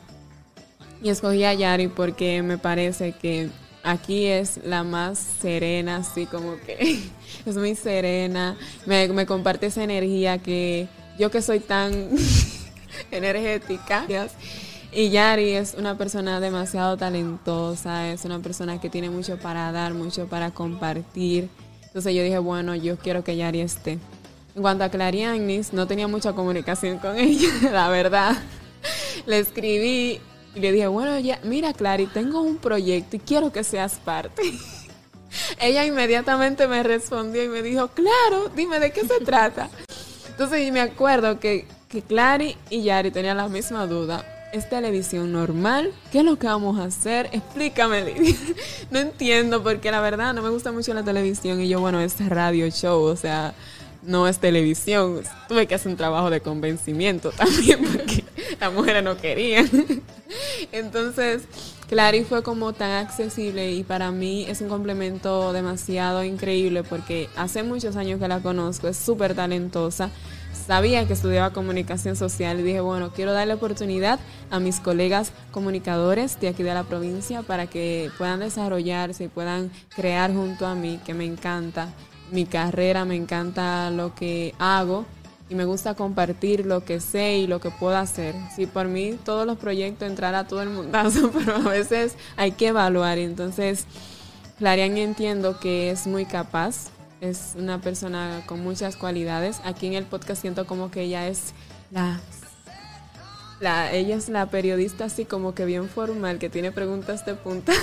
Y 1.01 1.09
escogí 1.09 1.43
a 1.45 1.53
Yari 1.53 1.87
porque 1.87 2.41
me 2.41 2.57
parece 2.57 3.13
que 3.13 3.49
aquí 3.83 4.25
es 4.25 4.59
la 4.65 4.83
más 4.83 5.17
serena, 5.19 5.97
así 5.97 6.25
como 6.25 6.57
que 6.65 6.99
es 7.45 7.55
muy 7.55 7.75
serena. 7.75 8.57
Me, 8.85 9.07
me 9.09 9.25
comparte 9.25 9.67
esa 9.67 9.83
energía 9.83 10.39
que 10.39 10.87
yo 11.17 11.29
que 11.29 11.41
soy 11.41 11.59
tan 11.59 12.09
energética. 13.11 14.05
Y 14.91 15.09
Yari 15.09 15.51
es 15.51 15.75
una 15.77 15.95
persona 15.95 16.39
demasiado 16.39 16.97
talentosa, 16.97 18.11
es 18.11 18.25
una 18.25 18.39
persona 18.39 18.81
que 18.81 18.89
tiene 18.89 19.11
mucho 19.11 19.37
para 19.37 19.71
dar, 19.71 19.93
mucho 19.93 20.27
para 20.27 20.49
compartir. 20.49 21.49
Entonces 21.89 22.13
yo 22.13 22.21
dije, 22.21 22.37
bueno, 22.37 22.75
yo 22.75 22.97
quiero 22.97 23.23
que 23.23 23.35
Yari 23.35 23.61
esté. 23.61 23.97
En 24.55 24.61
cuanto 24.61 24.83
a 24.83 24.89
Clarianis, 24.89 25.73
no 25.73 25.87
tenía 25.87 26.07
mucha 26.07 26.33
comunicación 26.33 26.99
con 26.99 27.17
ella, 27.19 27.49
la 27.71 27.89
verdad. 27.89 28.37
Le 29.25 29.39
escribí 29.39 30.21
y 30.53 30.59
le 30.59 30.71
dije, 30.71 30.87
bueno, 30.87 31.17
ya, 31.19 31.39
mira 31.43 31.73
Clary, 31.73 32.05
tengo 32.05 32.41
un 32.41 32.57
proyecto 32.57 33.15
y 33.15 33.19
quiero 33.19 33.51
que 33.51 33.63
seas 33.63 33.95
parte. 33.95 34.43
ella 35.59 35.83
inmediatamente 35.83 36.67
me 36.67 36.83
respondió 36.83 37.43
y 37.43 37.47
me 37.47 37.63
dijo, 37.63 37.87
claro, 37.87 38.49
dime 38.55 38.79
de 38.79 38.91
qué 38.91 39.01
se 39.01 39.19
trata. 39.25 39.69
Entonces 40.29 40.71
me 40.71 40.81
acuerdo 40.81 41.39
que, 41.39 41.67
que 41.87 42.03
Clary 42.03 42.55
y 42.69 42.83
Yari 42.83 43.09
tenían 43.09 43.37
la 43.37 43.47
misma 43.47 43.87
duda. 43.87 44.23
¿Es 44.51 44.67
televisión 44.67 45.31
normal? 45.31 45.91
¿Qué 46.11 46.19
es 46.19 46.25
lo 46.25 46.39
que 46.39 46.47
vamos 46.47 46.79
a 46.79 46.85
hacer? 46.85 47.29
Explícame, 47.31 48.01
Lidia. 48.03 48.35
no 48.91 48.97
entiendo 48.97 49.61
porque 49.61 49.91
la 49.91 50.01
verdad 50.01 50.33
no 50.33 50.41
me 50.41 50.49
gusta 50.49 50.71
mucho 50.71 50.91
la 50.95 51.03
televisión 51.03 51.61
y 51.61 51.69
yo, 51.69 51.79
bueno, 51.79 51.99
es 51.99 52.17
radio 52.27 52.67
show, 52.71 52.99
o 53.03 53.15
sea, 53.15 53.53
no 54.01 54.27
es 54.27 54.39
televisión. 54.39 55.21
Tuve 55.47 55.67
que 55.67 55.75
hacer 55.75 55.91
un 55.91 55.97
trabajo 55.97 56.31
de 56.31 56.41
convencimiento 56.41 57.31
también 57.37 57.79
porque 57.83 58.23
las 58.59 58.73
mujeres 58.73 59.03
no 59.03 59.17
querían. 59.17 59.69
Entonces, 60.71 61.43
Clary 61.87 62.23
fue 62.23 62.41
como 62.41 62.73
tan 62.73 63.05
accesible 63.05 63.71
y 63.71 63.83
para 63.83 64.11
mí 64.11 64.45
es 64.49 64.61
un 64.61 64.69
complemento 64.69 65.53
demasiado 65.53 66.23
increíble 66.23 66.81
porque 66.83 67.29
hace 67.35 67.61
muchos 67.61 67.95
años 67.95 68.19
que 68.19 68.27
la 68.27 68.39
conozco, 68.39 68.87
es 68.87 68.97
súper 68.97 69.35
talentosa. 69.35 70.09
Sabía 70.53 71.07
que 71.07 71.13
estudiaba 71.13 71.51
comunicación 71.51 72.15
social 72.15 72.59
y 72.59 72.63
dije, 72.63 72.81
bueno, 72.81 73.11
quiero 73.11 73.33
darle 73.33 73.53
oportunidad 73.53 74.19
a 74.51 74.59
mis 74.59 74.79
colegas 74.79 75.31
comunicadores 75.51 76.39
de 76.39 76.49
aquí 76.49 76.63
de 76.63 76.73
la 76.73 76.83
provincia 76.83 77.41
para 77.41 77.67
que 77.67 78.11
puedan 78.17 78.39
desarrollarse 78.39 79.25
y 79.25 79.27
puedan 79.27 79.71
crear 79.95 80.33
junto 80.33 80.67
a 80.67 80.75
mí, 80.75 80.99
que 81.05 81.13
me 81.13 81.25
encanta 81.25 81.89
mi 82.31 82.45
carrera, 82.45 83.05
me 83.05 83.15
encanta 83.15 83.89
lo 83.89 84.13
que 84.13 84.53
hago 84.59 85.05
y 85.49 85.55
me 85.55 85.65
gusta 85.65 85.95
compartir 85.95 86.65
lo 86.65 86.85
que 86.85 86.99
sé 86.99 87.37
y 87.37 87.47
lo 87.47 87.59
que 87.59 87.71
puedo 87.71 87.97
hacer. 87.97 88.35
Si 88.55 88.67
por 88.67 88.87
mí 88.87 89.17
todos 89.25 89.47
los 89.47 89.57
proyectos 89.57 90.07
entrar 90.07 90.35
a 90.35 90.47
todo 90.47 90.61
el 90.61 90.69
mundazo, 90.69 91.31
pero 91.37 91.55
a 91.55 91.69
veces 91.69 92.15
hay 92.37 92.51
que 92.51 92.67
evaluar. 92.67 93.17
Entonces, 93.17 93.85
Clarian 94.59 94.97
entiendo 94.97 95.59
que 95.59 95.89
es 95.89 96.05
muy 96.05 96.25
capaz, 96.25 96.89
es 97.21 97.53
una 97.55 97.81
persona 97.81 98.43
con 98.45 98.61
muchas 98.61 98.95
cualidades. 98.95 99.59
Aquí 99.63 99.87
en 99.87 99.93
el 99.93 100.05
podcast 100.05 100.41
siento 100.41 100.65
como 100.65 100.91
que 100.91 101.01
ella 101.01 101.27
es 101.27 101.53
la, 101.91 102.19
la 103.59 103.91
ella 103.91 104.15
es 104.15 104.29
la 104.29 104.45
periodista 104.47 105.05
así 105.05 105.25
como 105.25 105.53
que 105.53 105.65
bien 105.65 105.89
formal, 105.89 106.39
que 106.39 106.49
tiene 106.49 106.71
preguntas 106.71 107.25
de 107.25 107.35
punta. 107.35 107.73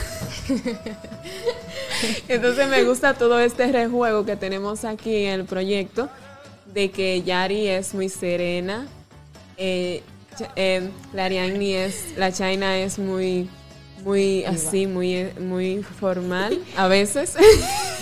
Entonces 2.28 2.68
me 2.68 2.84
gusta 2.84 3.14
todo 3.14 3.38
este 3.40 3.70
rejuego 3.72 4.24
que 4.24 4.36
tenemos 4.36 4.84
aquí 4.84 5.24
en 5.24 5.40
el 5.40 5.44
proyecto 5.44 6.08
de 6.72 6.90
que 6.90 7.22
Yari 7.22 7.68
es 7.68 7.94
muy 7.94 8.08
serena, 8.08 8.86
eh, 9.56 10.02
eh, 10.56 10.90
la 11.14 11.28
es, 11.28 12.14
la 12.16 12.32
China 12.32 12.78
es 12.78 12.98
muy, 12.98 13.48
muy 14.04 14.44
así, 14.44 14.86
muy, 14.86 15.30
muy 15.40 15.82
formal 15.82 16.58
a 16.76 16.88
veces. 16.88 17.36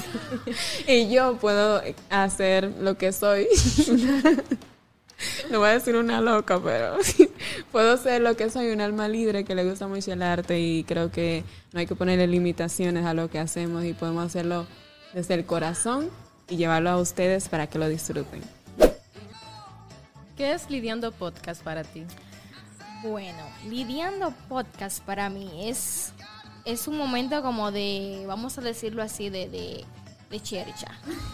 y 0.86 1.10
yo 1.10 1.36
puedo 1.38 1.82
hacer 2.10 2.72
lo 2.80 2.96
que 2.96 3.12
soy. 3.12 3.46
no 5.50 5.58
voy 5.58 5.68
a 5.68 5.72
decir 5.72 5.96
una 5.96 6.20
loca, 6.20 6.60
pero 6.62 6.96
puedo 7.72 7.96
ser 7.96 8.22
lo 8.22 8.36
que 8.36 8.50
soy, 8.50 8.70
un 8.70 8.80
alma 8.80 9.08
libre 9.08 9.44
que 9.44 9.54
le 9.54 9.64
gusta 9.64 9.86
mucho 9.86 10.12
el 10.12 10.22
arte 10.22 10.60
y 10.60 10.84
creo 10.84 11.10
que 11.10 11.44
no 11.72 11.80
hay 11.80 11.86
que 11.86 11.94
ponerle 11.94 12.26
limitaciones 12.26 13.04
a 13.06 13.14
lo 13.14 13.30
que 13.30 13.38
hacemos 13.38 13.84
y 13.84 13.92
podemos 13.92 14.26
hacerlo 14.26 14.66
desde 15.12 15.34
el 15.34 15.46
corazón 15.46 16.10
y 16.48 16.56
llevarlo 16.56 16.90
a 16.90 16.98
ustedes 16.98 17.48
para 17.48 17.66
que 17.66 17.78
lo 17.78 17.88
disfruten. 17.88 18.42
¿Qué 20.36 20.52
es 20.52 20.68
Lidiando 20.68 21.12
Podcast 21.12 21.62
para 21.62 21.84
ti? 21.84 22.04
Bueno, 23.04 23.44
Lidiando 23.68 24.32
Podcast 24.49 25.04
para 25.04 25.28
mí 25.28 25.50
es, 25.68 26.14
es 26.64 26.88
un 26.88 26.96
momento 26.96 27.42
como 27.42 27.70
de, 27.70 28.25
vamos 28.26 28.56
a 28.56 28.62
decirlo 28.62 29.02
así, 29.02 29.28
de, 29.28 29.46
de, 29.50 30.40
chercha. 30.40 30.88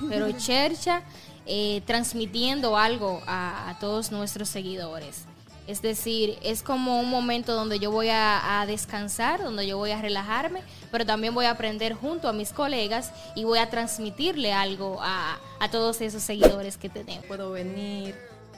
Pero 0.09 0.31
chercha 0.37 1.03
eh, 1.47 1.81
transmitiendo 1.87 2.77
algo 2.77 3.23
a, 3.25 3.77
todos 3.79 4.11
nuestros 4.11 4.49
seguidores. 4.49 5.27
Es 5.69 5.81
decir, 5.81 6.37
es 6.43 6.65
como 6.65 6.99
un 6.99 7.09
momento 7.09 7.55
donde 7.55 7.79
yo 7.79 7.93
voy 7.93 8.09
a, 8.11 8.65
descansar, 8.67 9.41
donde 9.41 9.65
yo 9.65 9.79
voy 9.79 9.93
a 9.93 10.03
relajarme, 10.03 10.63
pero 10.91 11.07
también 11.07 11.35
voy 11.35 11.45
a 11.45 11.53
aprender 11.53 11.95
junto 11.95 12.29
a 12.29 12.33
mis 12.33 12.51
colegas 12.51 13.13
y 13.37 13.45
voy 13.45 13.61
a 13.61 13.71
transmitirle 13.71 14.53
algo 14.53 14.99
a, 15.01 15.39
a 15.61 15.71
todos 15.71 16.01
esos 16.01 16.25
seguidores 16.25 16.77
que 16.77 16.89
tenemos. 16.89 17.25
Puedo 17.27 17.53
venir, 17.53 18.17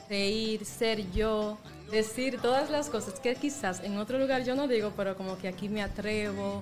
reír, 0.09 0.65
ser 0.65 1.11
yo, 1.11 1.59
decir 1.93 2.41
todas 2.41 2.69
las 2.69 2.89
cosas 2.89 3.19
que 3.19 3.35
quizás 3.35 3.81
en 3.83 3.97
otro 3.97 4.17
lugar 4.19 4.43
yo 4.43 4.55
no 4.55 4.67
digo, 4.67 4.91
pero 4.97 5.15
como 5.15 5.37
que 5.37 5.47
aquí 5.47 5.69
me 5.69 5.81
atrevo, 5.81 6.61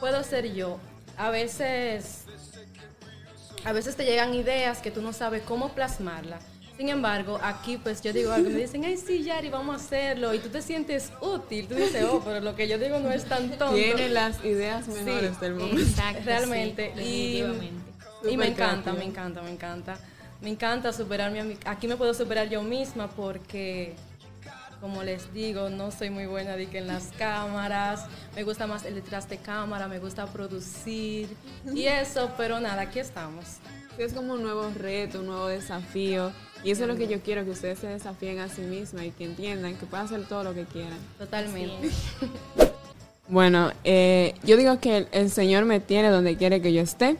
puedo 0.00 0.22
ser 0.24 0.52
yo. 0.52 0.78
A 1.16 1.30
veces, 1.30 2.24
a 3.64 3.72
veces 3.72 3.96
te 3.96 4.04
llegan 4.04 4.34
ideas 4.34 4.80
que 4.80 4.90
tú 4.90 5.00
no 5.00 5.12
sabes 5.12 5.42
cómo 5.42 5.70
plasmarlas. 5.70 6.44
Sin 6.76 6.88
embargo, 6.88 7.38
aquí 7.42 7.76
pues 7.76 8.02
yo 8.02 8.12
digo 8.12 8.32
algo 8.32 8.50
me 8.50 8.56
dicen, 8.56 8.84
ay 8.84 8.96
sí, 8.96 9.22
Yari, 9.22 9.50
vamos 9.50 9.80
a 9.80 9.84
hacerlo. 9.84 10.34
Y 10.34 10.38
tú 10.38 10.48
te 10.48 10.60
sientes 10.60 11.12
útil. 11.20 11.68
Tú 11.68 11.74
dices, 11.74 12.04
oh, 12.10 12.20
pero 12.24 12.40
lo 12.40 12.56
que 12.56 12.66
yo 12.66 12.78
digo 12.78 12.98
no 12.98 13.12
es 13.12 13.24
tan 13.24 13.50
tonto. 13.50 13.74
Tiene 13.74 14.08
las 14.08 14.44
ideas 14.44 14.88
menores 14.88 15.38
del 15.38 15.54
mundo. 15.54 15.80
Exacto, 15.80 16.22
Realmente. 16.24 16.92
y, 17.00 17.44
y 18.28 18.36
me 18.36 18.48
encanta, 18.48 18.92
me 18.94 19.04
encanta, 19.04 19.42
me 19.42 19.50
encanta 19.50 19.98
me 20.42 20.50
encanta 20.50 20.92
superarme. 20.92 21.56
Aquí 21.64 21.86
me 21.86 21.96
puedo 21.96 22.12
superar 22.12 22.48
yo 22.48 22.62
misma 22.62 23.08
porque, 23.08 23.94
como 24.82 25.04
les 25.04 25.32
digo, 25.32 25.70
no 25.70 25.92
soy 25.92 26.10
muy 26.10 26.26
buena 26.26 26.56
de 26.56 26.66
que 26.66 26.78
en 26.78 26.88
las 26.88 27.12
cámaras. 27.16 28.06
Me 28.34 28.42
gusta 28.42 28.66
más 28.66 28.84
el 28.84 28.96
detrás 28.96 29.28
de 29.28 29.38
cámara, 29.38 29.86
me 29.86 30.00
gusta 30.00 30.26
producir 30.26 31.28
y 31.72 31.84
eso, 31.86 32.32
pero 32.36 32.58
nada, 32.58 32.82
aquí 32.82 32.98
estamos. 32.98 33.44
Es 33.96 34.12
como 34.12 34.32
un 34.32 34.42
nuevo 34.42 34.68
reto, 34.76 35.20
un 35.20 35.26
nuevo 35.26 35.46
desafío. 35.46 36.32
Y 36.64 36.72
eso 36.72 36.82
es 36.82 36.88
lo 36.88 36.96
que 36.96 37.06
yo 37.06 37.20
quiero, 37.20 37.44
que 37.44 37.52
ustedes 37.52 37.78
se 37.78 37.86
desafíen 37.86 38.40
a 38.40 38.48
sí 38.48 38.62
mismas 38.62 39.04
y 39.04 39.10
que 39.12 39.24
entiendan 39.24 39.76
que 39.76 39.86
pueden 39.86 40.06
hacer 40.06 40.26
todo 40.26 40.42
lo 40.42 40.52
que 40.52 40.64
quieran. 40.64 40.98
Totalmente. 41.16 41.88
bueno, 43.28 43.70
eh, 43.84 44.34
yo 44.42 44.56
digo 44.56 44.80
que 44.80 45.06
el 45.12 45.30
Señor 45.30 45.64
me 45.64 45.78
tiene 45.78 46.10
donde 46.10 46.36
quiere 46.36 46.60
que 46.60 46.72
yo 46.72 46.82
esté. 46.82 47.16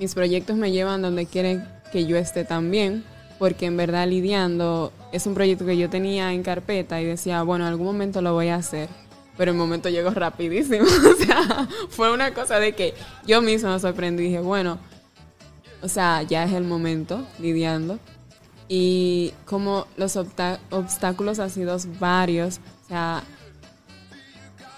Mis 0.00 0.14
proyectos 0.14 0.56
me 0.56 0.72
llevan 0.72 1.02
donde 1.02 1.26
quieren 1.26 1.68
que 1.92 2.06
yo 2.06 2.16
esté 2.16 2.44
también, 2.44 3.04
porque 3.40 3.64
en 3.64 3.78
verdad 3.78 4.06
lidiando 4.06 4.92
es 5.12 5.26
un 5.26 5.32
proyecto 5.32 5.64
que 5.64 5.78
yo 5.78 5.88
tenía 5.88 6.34
en 6.34 6.42
carpeta 6.42 7.00
y 7.00 7.06
decía, 7.06 7.42
bueno, 7.42 7.64
en 7.64 7.70
algún 7.70 7.86
momento 7.86 8.20
lo 8.20 8.34
voy 8.34 8.48
a 8.48 8.56
hacer, 8.56 8.90
pero 9.38 9.52
el 9.52 9.56
momento 9.56 9.88
llegó 9.88 10.10
rapidísimo, 10.10 10.84
o 11.10 11.24
sea, 11.24 11.66
fue 11.88 12.12
una 12.12 12.34
cosa 12.34 12.60
de 12.60 12.74
que 12.74 12.92
yo 13.26 13.40
misma 13.40 13.72
me 13.72 13.80
sorprendí 13.80 14.24
y 14.24 14.26
dije, 14.26 14.40
bueno, 14.40 14.78
o 15.80 15.88
sea, 15.88 16.22
ya 16.22 16.44
es 16.44 16.52
el 16.52 16.64
momento 16.64 17.26
lidiando. 17.38 17.98
Y 18.68 19.32
como 19.46 19.86
los 19.96 20.16
obstáculos 20.16 21.38
han 21.38 21.48
sido 21.48 21.78
varios, 21.98 22.60
o 22.84 22.88
sea, 22.88 23.24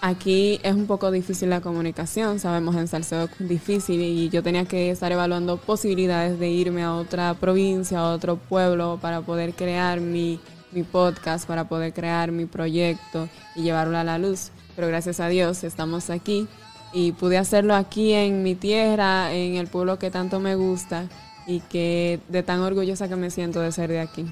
Aquí 0.04 0.58
es 0.64 0.74
un 0.74 0.88
poco 0.88 1.12
difícil 1.12 1.48
la 1.48 1.60
comunicación, 1.60 2.40
sabemos 2.40 2.74
en 2.74 2.88
Salcedo 2.88 3.28
difícil 3.38 4.00
y 4.00 4.28
yo 4.30 4.42
tenía 4.42 4.64
que 4.64 4.90
estar 4.90 5.12
evaluando 5.12 5.58
posibilidades 5.58 6.40
de 6.40 6.50
irme 6.50 6.82
a 6.82 6.94
otra 6.94 7.34
provincia, 7.34 8.00
a 8.00 8.12
otro 8.12 8.34
pueblo 8.34 8.98
para 9.00 9.20
poder 9.20 9.54
crear 9.54 10.00
mi, 10.00 10.40
mi 10.72 10.82
podcast, 10.82 11.46
para 11.46 11.68
poder 11.68 11.92
crear 11.92 12.32
mi 12.32 12.46
proyecto 12.46 13.28
y 13.54 13.62
llevarlo 13.62 13.96
a 13.96 14.02
la 14.02 14.18
luz. 14.18 14.50
Pero 14.74 14.88
gracias 14.88 15.20
a 15.20 15.28
Dios 15.28 15.62
estamos 15.62 16.10
aquí 16.10 16.48
y 16.92 17.12
pude 17.12 17.38
hacerlo 17.38 17.76
aquí 17.76 18.12
en 18.12 18.42
mi 18.42 18.56
tierra, 18.56 19.32
en 19.32 19.54
el 19.54 19.68
pueblo 19.68 20.00
que 20.00 20.10
tanto 20.10 20.40
me 20.40 20.56
gusta 20.56 21.04
y 21.46 21.60
que 21.60 22.18
de 22.28 22.42
tan 22.42 22.58
orgullosa 22.58 23.08
que 23.08 23.14
me 23.14 23.30
siento 23.30 23.60
de 23.60 23.70
ser 23.70 23.88
de 23.88 24.00
aquí. 24.00 24.26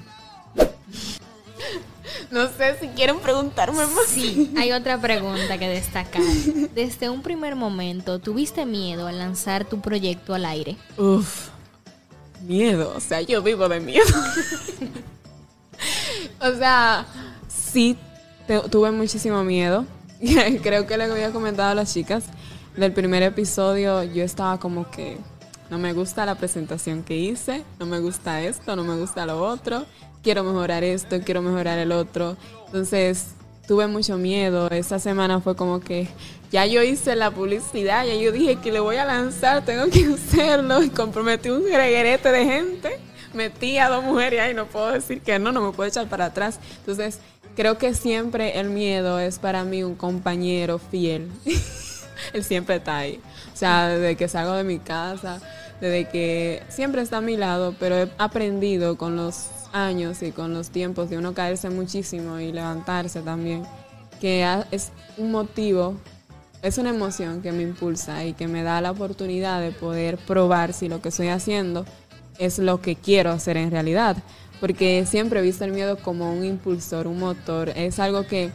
No 2.31 2.47
sé 2.47 2.77
si 2.79 2.87
quieren 2.87 3.19
preguntarme 3.19 3.85
más. 3.85 4.05
Sí, 4.07 4.51
hay 4.57 4.71
otra 4.71 4.99
pregunta 4.99 5.57
que 5.57 5.67
destacar. 5.67 6.21
Desde 6.73 7.09
un 7.09 7.21
primer 7.21 7.55
momento, 7.55 8.19
¿tuviste 8.19 8.65
miedo 8.65 9.07
al 9.07 9.19
lanzar 9.19 9.65
tu 9.65 9.81
proyecto 9.81 10.33
al 10.33 10.45
aire? 10.45 10.77
Uf, 10.97 11.49
miedo. 12.41 12.93
O 12.95 13.01
sea, 13.01 13.21
yo 13.21 13.41
vivo 13.41 13.67
de 13.67 13.81
miedo. 13.81 14.05
o 16.39 16.51
sea, 16.53 17.05
sí, 17.49 17.97
tuve 18.69 18.91
muchísimo 18.91 19.43
miedo. 19.43 19.85
Creo 20.63 20.87
que 20.87 20.97
le 20.97 21.03
había 21.03 21.31
comentado 21.31 21.69
a 21.69 21.75
las 21.75 21.93
chicas 21.93 22.23
del 22.75 22.93
primer 22.93 23.23
episodio, 23.23 24.03
yo 24.03 24.23
estaba 24.23 24.59
como 24.59 24.89
que 24.89 25.17
no 25.71 25.79
me 25.79 25.93
gusta 25.93 26.25
la 26.27 26.35
presentación 26.35 27.01
que 27.01 27.17
hice, 27.17 27.63
no 27.79 27.87
me 27.87 27.99
gusta 27.99 28.43
esto, 28.43 28.75
no 28.75 28.83
me 28.83 28.95
gusta 28.95 29.25
lo 29.25 29.41
otro 29.41 29.87
quiero 30.23 30.43
mejorar 30.43 30.83
esto, 30.83 31.19
quiero 31.21 31.41
mejorar 31.41 31.79
el 31.79 31.91
otro. 31.91 32.37
Entonces 32.67 33.27
tuve 33.67 33.87
mucho 33.87 34.17
miedo. 34.17 34.69
Esa 34.69 34.99
semana 34.99 35.39
fue 35.41 35.55
como 35.55 35.79
que 35.79 36.07
ya 36.51 36.65
yo 36.65 36.81
hice 36.83 37.15
la 37.15 37.31
publicidad, 37.31 38.05
ya 38.05 38.15
yo 38.15 38.31
dije 38.31 38.57
que 38.57 38.71
le 38.71 38.79
voy 38.79 38.97
a 38.97 39.05
lanzar, 39.05 39.63
tengo 39.65 39.89
que 39.89 40.05
hacerlo. 40.13 40.83
Y 40.83 40.89
comprometí 40.89 41.49
un 41.49 41.63
reguerete 41.63 42.31
de 42.31 42.45
gente. 42.45 42.99
Metí 43.33 43.77
a 43.77 43.87
dos 43.87 44.03
mujeres 44.03 44.51
y 44.51 44.53
no 44.53 44.65
puedo 44.65 44.91
decir 44.91 45.21
que 45.21 45.39
no, 45.39 45.51
no 45.53 45.61
me 45.61 45.71
puedo 45.71 45.87
echar 45.87 46.07
para 46.07 46.25
atrás. 46.25 46.59
Entonces 46.79 47.19
creo 47.55 47.77
que 47.77 47.93
siempre 47.93 48.59
el 48.59 48.69
miedo 48.69 49.19
es 49.19 49.39
para 49.39 49.63
mí 49.63 49.83
un 49.83 49.95
compañero 49.95 50.79
fiel. 50.79 51.29
Él 52.33 52.43
siempre 52.43 52.75
está 52.75 52.97
ahí. 52.97 53.21
O 53.53 53.57
sea, 53.57 53.87
desde 53.87 54.15
que 54.15 54.27
salgo 54.27 54.53
de 54.53 54.63
mi 54.63 54.79
casa, 54.79 55.41
desde 55.81 56.07
que 56.07 56.63
siempre 56.69 57.01
está 57.01 57.17
a 57.17 57.21
mi 57.21 57.35
lado, 57.35 57.75
pero 57.79 57.97
he 57.97 58.09
aprendido 58.19 58.97
con 58.97 59.15
los 59.15 59.47
años 59.73 60.21
y 60.21 60.31
con 60.31 60.53
los 60.53 60.69
tiempos 60.69 61.09
de 61.09 61.17
uno 61.17 61.33
caerse 61.33 61.69
muchísimo 61.69 62.39
y 62.39 62.51
levantarse 62.51 63.21
también, 63.21 63.63
que 64.21 64.45
es 64.69 64.91
un 65.17 65.31
motivo, 65.31 65.95
es 66.61 66.77
una 66.77 66.91
emoción 66.91 67.41
que 67.41 67.51
me 67.51 67.63
impulsa 67.63 68.23
y 68.25 68.33
que 68.33 68.47
me 68.47 68.61
da 68.61 68.79
la 68.79 68.91
oportunidad 68.91 69.59
de 69.59 69.71
poder 69.71 70.17
probar 70.17 70.73
si 70.73 70.87
lo 70.87 71.01
que 71.01 71.09
estoy 71.09 71.29
haciendo 71.29 71.85
es 72.37 72.59
lo 72.59 72.79
que 72.79 72.95
quiero 72.95 73.31
hacer 73.31 73.57
en 73.57 73.71
realidad. 73.71 74.17
Porque 74.59 75.07
siempre 75.07 75.39
he 75.39 75.43
visto 75.43 75.65
el 75.65 75.71
miedo 75.71 75.97
como 75.97 76.31
un 76.31 76.45
impulsor, 76.45 77.07
un 77.07 77.17
motor, 77.17 77.69
es 77.69 77.97
algo 77.97 78.27
que 78.27 78.51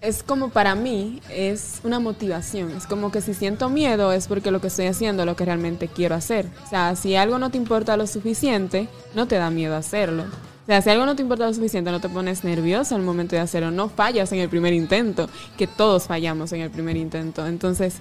es 0.00 0.22
como 0.22 0.48
para 0.48 0.74
mí, 0.74 1.20
es 1.28 1.80
una 1.84 2.00
motivación. 2.00 2.70
Es 2.70 2.86
como 2.86 3.10
que 3.12 3.20
si 3.20 3.34
siento 3.34 3.68
miedo 3.68 4.12
es 4.12 4.28
porque 4.28 4.50
lo 4.50 4.60
que 4.60 4.68
estoy 4.68 4.86
haciendo 4.86 5.22
es 5.22 5.26
lo 5.26 5.36
que 5.36 5.44
realmente 5.44 5.88
quiero 5.88 6.14
hacer. 6.14 6.46
O 6.64 6.68
sea, 6.68 6.96
si 6.96 7.16
algo 7.16 7.38
no 7.38 7.50
te 7.50 7.58
importa 7.58 7.96
lo 7.96 8.06
suficiente, 8.06 8.88
no 9.14 9.28
te 9.28 9.36
da 9.36 9.50
miedo 9.50 9.76
hacerlo. 9.76 10.24
O 10.62 10.66
sea, 10.66 10.80
si 10.80 10.90
algo 10.90 11.04
no 11.04 11.16
te 11.16 11.22
importa 11.22 11.46
lo 11.46 11.52
suficiente, 11.52 11.90
no 11.90 12.00
te 12.00 12.08
pones 12.08 12.44
nervioso 12.44 12.94
al 12.94 13.02
momento 13.02 13.36
de 13.36 13.42
hacerlo, 13.42 13.70
no 13.70 13.88
fallas 13.88 14.32
en 14.32 14.38
el 14.38 14.48
primer 14.48 14.72
intento, 14.72 15.28
que 15.58 15.66
todos 15.66 16.04
fallamos 16.04 16.52
en 16.52 16.62
el 16.62 16.70
primer 16.70 16.96
intento. 16.96 17.46
Entonces, 17.46 17.96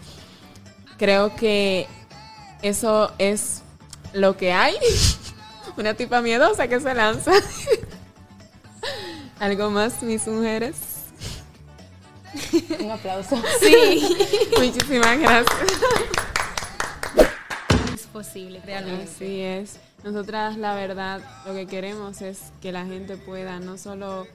creo 0.98 1.36
que 1.36 1.88
eso 2.62 3.12
es 3.18 3.64
lo 4.14 4.38
que 4.38 4.54
hay. 4.54 4.76
Una 5.78 5.96
tipa 5.96 6.22
miedosa 6.22 6.68
que 6.68 6.80
se 6.80 6.94
lanza. 6.94 7.32
¿Algo 9.40 9.70
más, 9.70 10.04
mis 10.04 10.28
mujeres? 10.28 10.88
Un 12.80 12.92
aplauso. 12.92 13.42
Sí. 13.60 14.18
Muchísimas 14.58 15.20
gracias. 15.20 15.46
es 17.94 18.08
posible, 18.08 18.62
realmente. 18.65 19.04
Así 19.04 19.42
es. 19.42 19.80
Nosotras, 20.04 20.58
la 20.58 20.76
verdad, 20.76 21.22
lo 21.46 21.54
que 21.54 21.68
queremos 21.68 22.22
es 22.22 22.54
que 22.62 22.72
la 22.72 22.86
gente 22.86 23.18
pueda 23.18 23.60
no 23.60 23.78
solo 23.78 24.28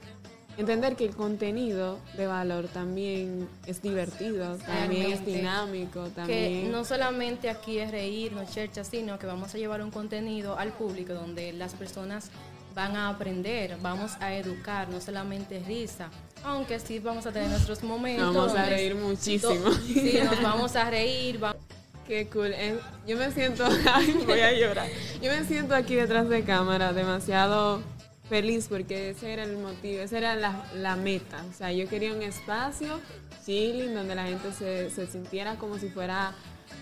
entender 0.57 0.95
que 0.95 1.05
el 1.05 1.15
contenido 1.15 1.99
de 2.15 2.27
valor 2.27 2.67
también 2.67 3.49
es 3.65 3.81
divertido, 3.81 4.57
también 4.57 5.11
es 5.11 5.25
dinámico, 5.25 6.03
Que 6.05 6.09
también. 6.11 6.71
no 6.71 6.85
solamente 6.85 7.49
aquí 7.49 7.79
es 7.79 7.91
reírnos, 7.91 8.51
chercha, 8.51 8.83
sino 8.83 9.19
que 9.19 9.25
vamos 9.27 9.53
a 9.53 9.57
llevar 9.57 9.81
un 9.81 9.91
contenido 9.91 10.57
al 10.57 10.71
público 10.71 11.13
donde 11.13 11.51
las 11.51 11.73
personas 11.73 12.29
van 12.75 12.97
a 12.97 13.09
aprender, 13.09 13.77
vamos 13.81 14.11
a 14.19 14.33
educar, 14.35 14.89
no 14.89 14.99
solamente 14.99 15.63
risa. 15.65 16.09
Aunque 16.43 16.77
sí 16.79 16.99
vamos 16.99 17.25
a 17.25 17.31
tener 17.31 17.49
nuestros 17.49 17.81
momentos. 17.81 18.35
Vamos 18.35 18.53
a 18.53 18.65
reír 18.65 18.95
muchísimo. 18.95 19.71
Sí, 19.85 20.19
nos 20.23 20.41
vamos 20.43 20.75
a 20.75 20.89
reír, 20.89 21.39
vamos 21.39 21.63
Qué 22.05 22.27
cool. 22.27 22.51
Eh, 22.53 22.77
Yo 23.07 23.17
me 23.17 23.31
siento, 23.31 23.65
ay, 23.91 24.23
voy 24.27 24.41
a 24.41 24.51
llorar. 24.51 24.87
Yo 25.21 25.31
me 25.31 25.43
siento 25.45 25.73
aquí 25.73 25.95
detrás 25.95 26.29
de 26.29 26.43
cámara 26.43 26.93
demasiado 26.93 27.81
feliz 28.29 28.67
porque 28.69 29.11
ese 29.11 29.33
era 29.33 29.43
el 29.43 29.57
motivo, 29.57 30.01
esa 30.03 30.17
era 30.17 30.35
la, 30.35 30.67
la 30.75 30.95
meta. 30.97 31.43
O 31.49 31.53
sea, 31.53 31.71
yo 31.71 31.87
quería 31.87 32.13
un 32.13 32.21
espacio 32.21 32.99
chilling 33.45 33.95
donde 33.95 34.15
la 34.15 34.25
gente 34.25 34.51
se, 34.51 34.89
se 34.91 35.07
sintiera 35.07 35.55
como 35.55 35.79
si 35.79 35.89
fuera 35.89 36.35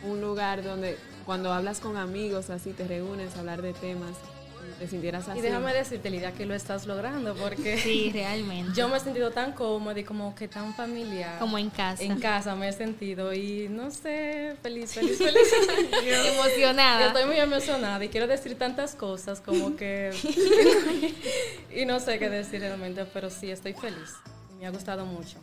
un 0.04 0.22
lugar 0.22 0.64
donde 0.64 0.98
cuando 1.26 1.54
hablas 1.54 1.80
con 1.80 1.98
amigos 1.98 2.50
así 2.50 2.72
te 2.72 2.88
reúnes 2.88 3.36
a 3.36 3.40
hablar 3.40 3.62
de 3.62 3.74
temas 3.74 4.12
te 4.74 4.88
sintieras 4.88 5.28
así. 5.28 5.40
Y 5.40 5.42
déjame 5.42 5.74
decirte, 5.74 6.10
Lidia, 6.10 6.32
que 6.32 6.46
lo 6.46 6.54
estás 6.54 6.86
logrando 6.86 7.34
porque 7.36 7.78
Sí, 7.84 8.12
realmente. 8.14 8.72
yo 8.76 8.88
me 8.90 8.98
he 8.98 9.00
sentido 9.00 9.32
tan 9.32 9.54
cómoda 9.54 10.00
y 10.00 10.04
como 10.04 10.36
que 10.36 10.48
tan 10.48 10.74
familiar. 10.74 11.40
Como 11.40 11.58
en 11.58 11.70
casa. 11.70 12.04
En 12.04 12.20
casa 12.20 12.56
me 12.56 12.70
he 12.70 12.74
sentido 12.74 13.34
y 13.34 13.68
no 13.70 13.92
sé, 13.92 14.56
feliz, 14.62 14.94
feliz, 14.94 15.18
feliz. 15.18 15.54
Yo 16.06 16.14
Emocionada. 16.34 17.08
estoy 17.08 17.26
muy 17.26 17.38
emocionada 17.38 18.04
y 18.04 18.10
quiero 18.10 18.28
decir 18.28 18.58
tantas 18.58 18.96
cosas 18.96 19.42
como 19.42 19.76
que... 19.76 20.12
y 21.76 21.86
no 21.86 22.00
sé 22.00 22.20
qué 22.20 22.30
decir 22.30 22.60
realmente, 22.62 23.06
pero 23.06 23.30
sí, 23.30 23.52
estoy 23.52 23.74
feliz. 23.74 24.14
Me 24.60 24.68
ha 24.68 24.72
gustado 24.72 25.06
mucho. 25.06 25.38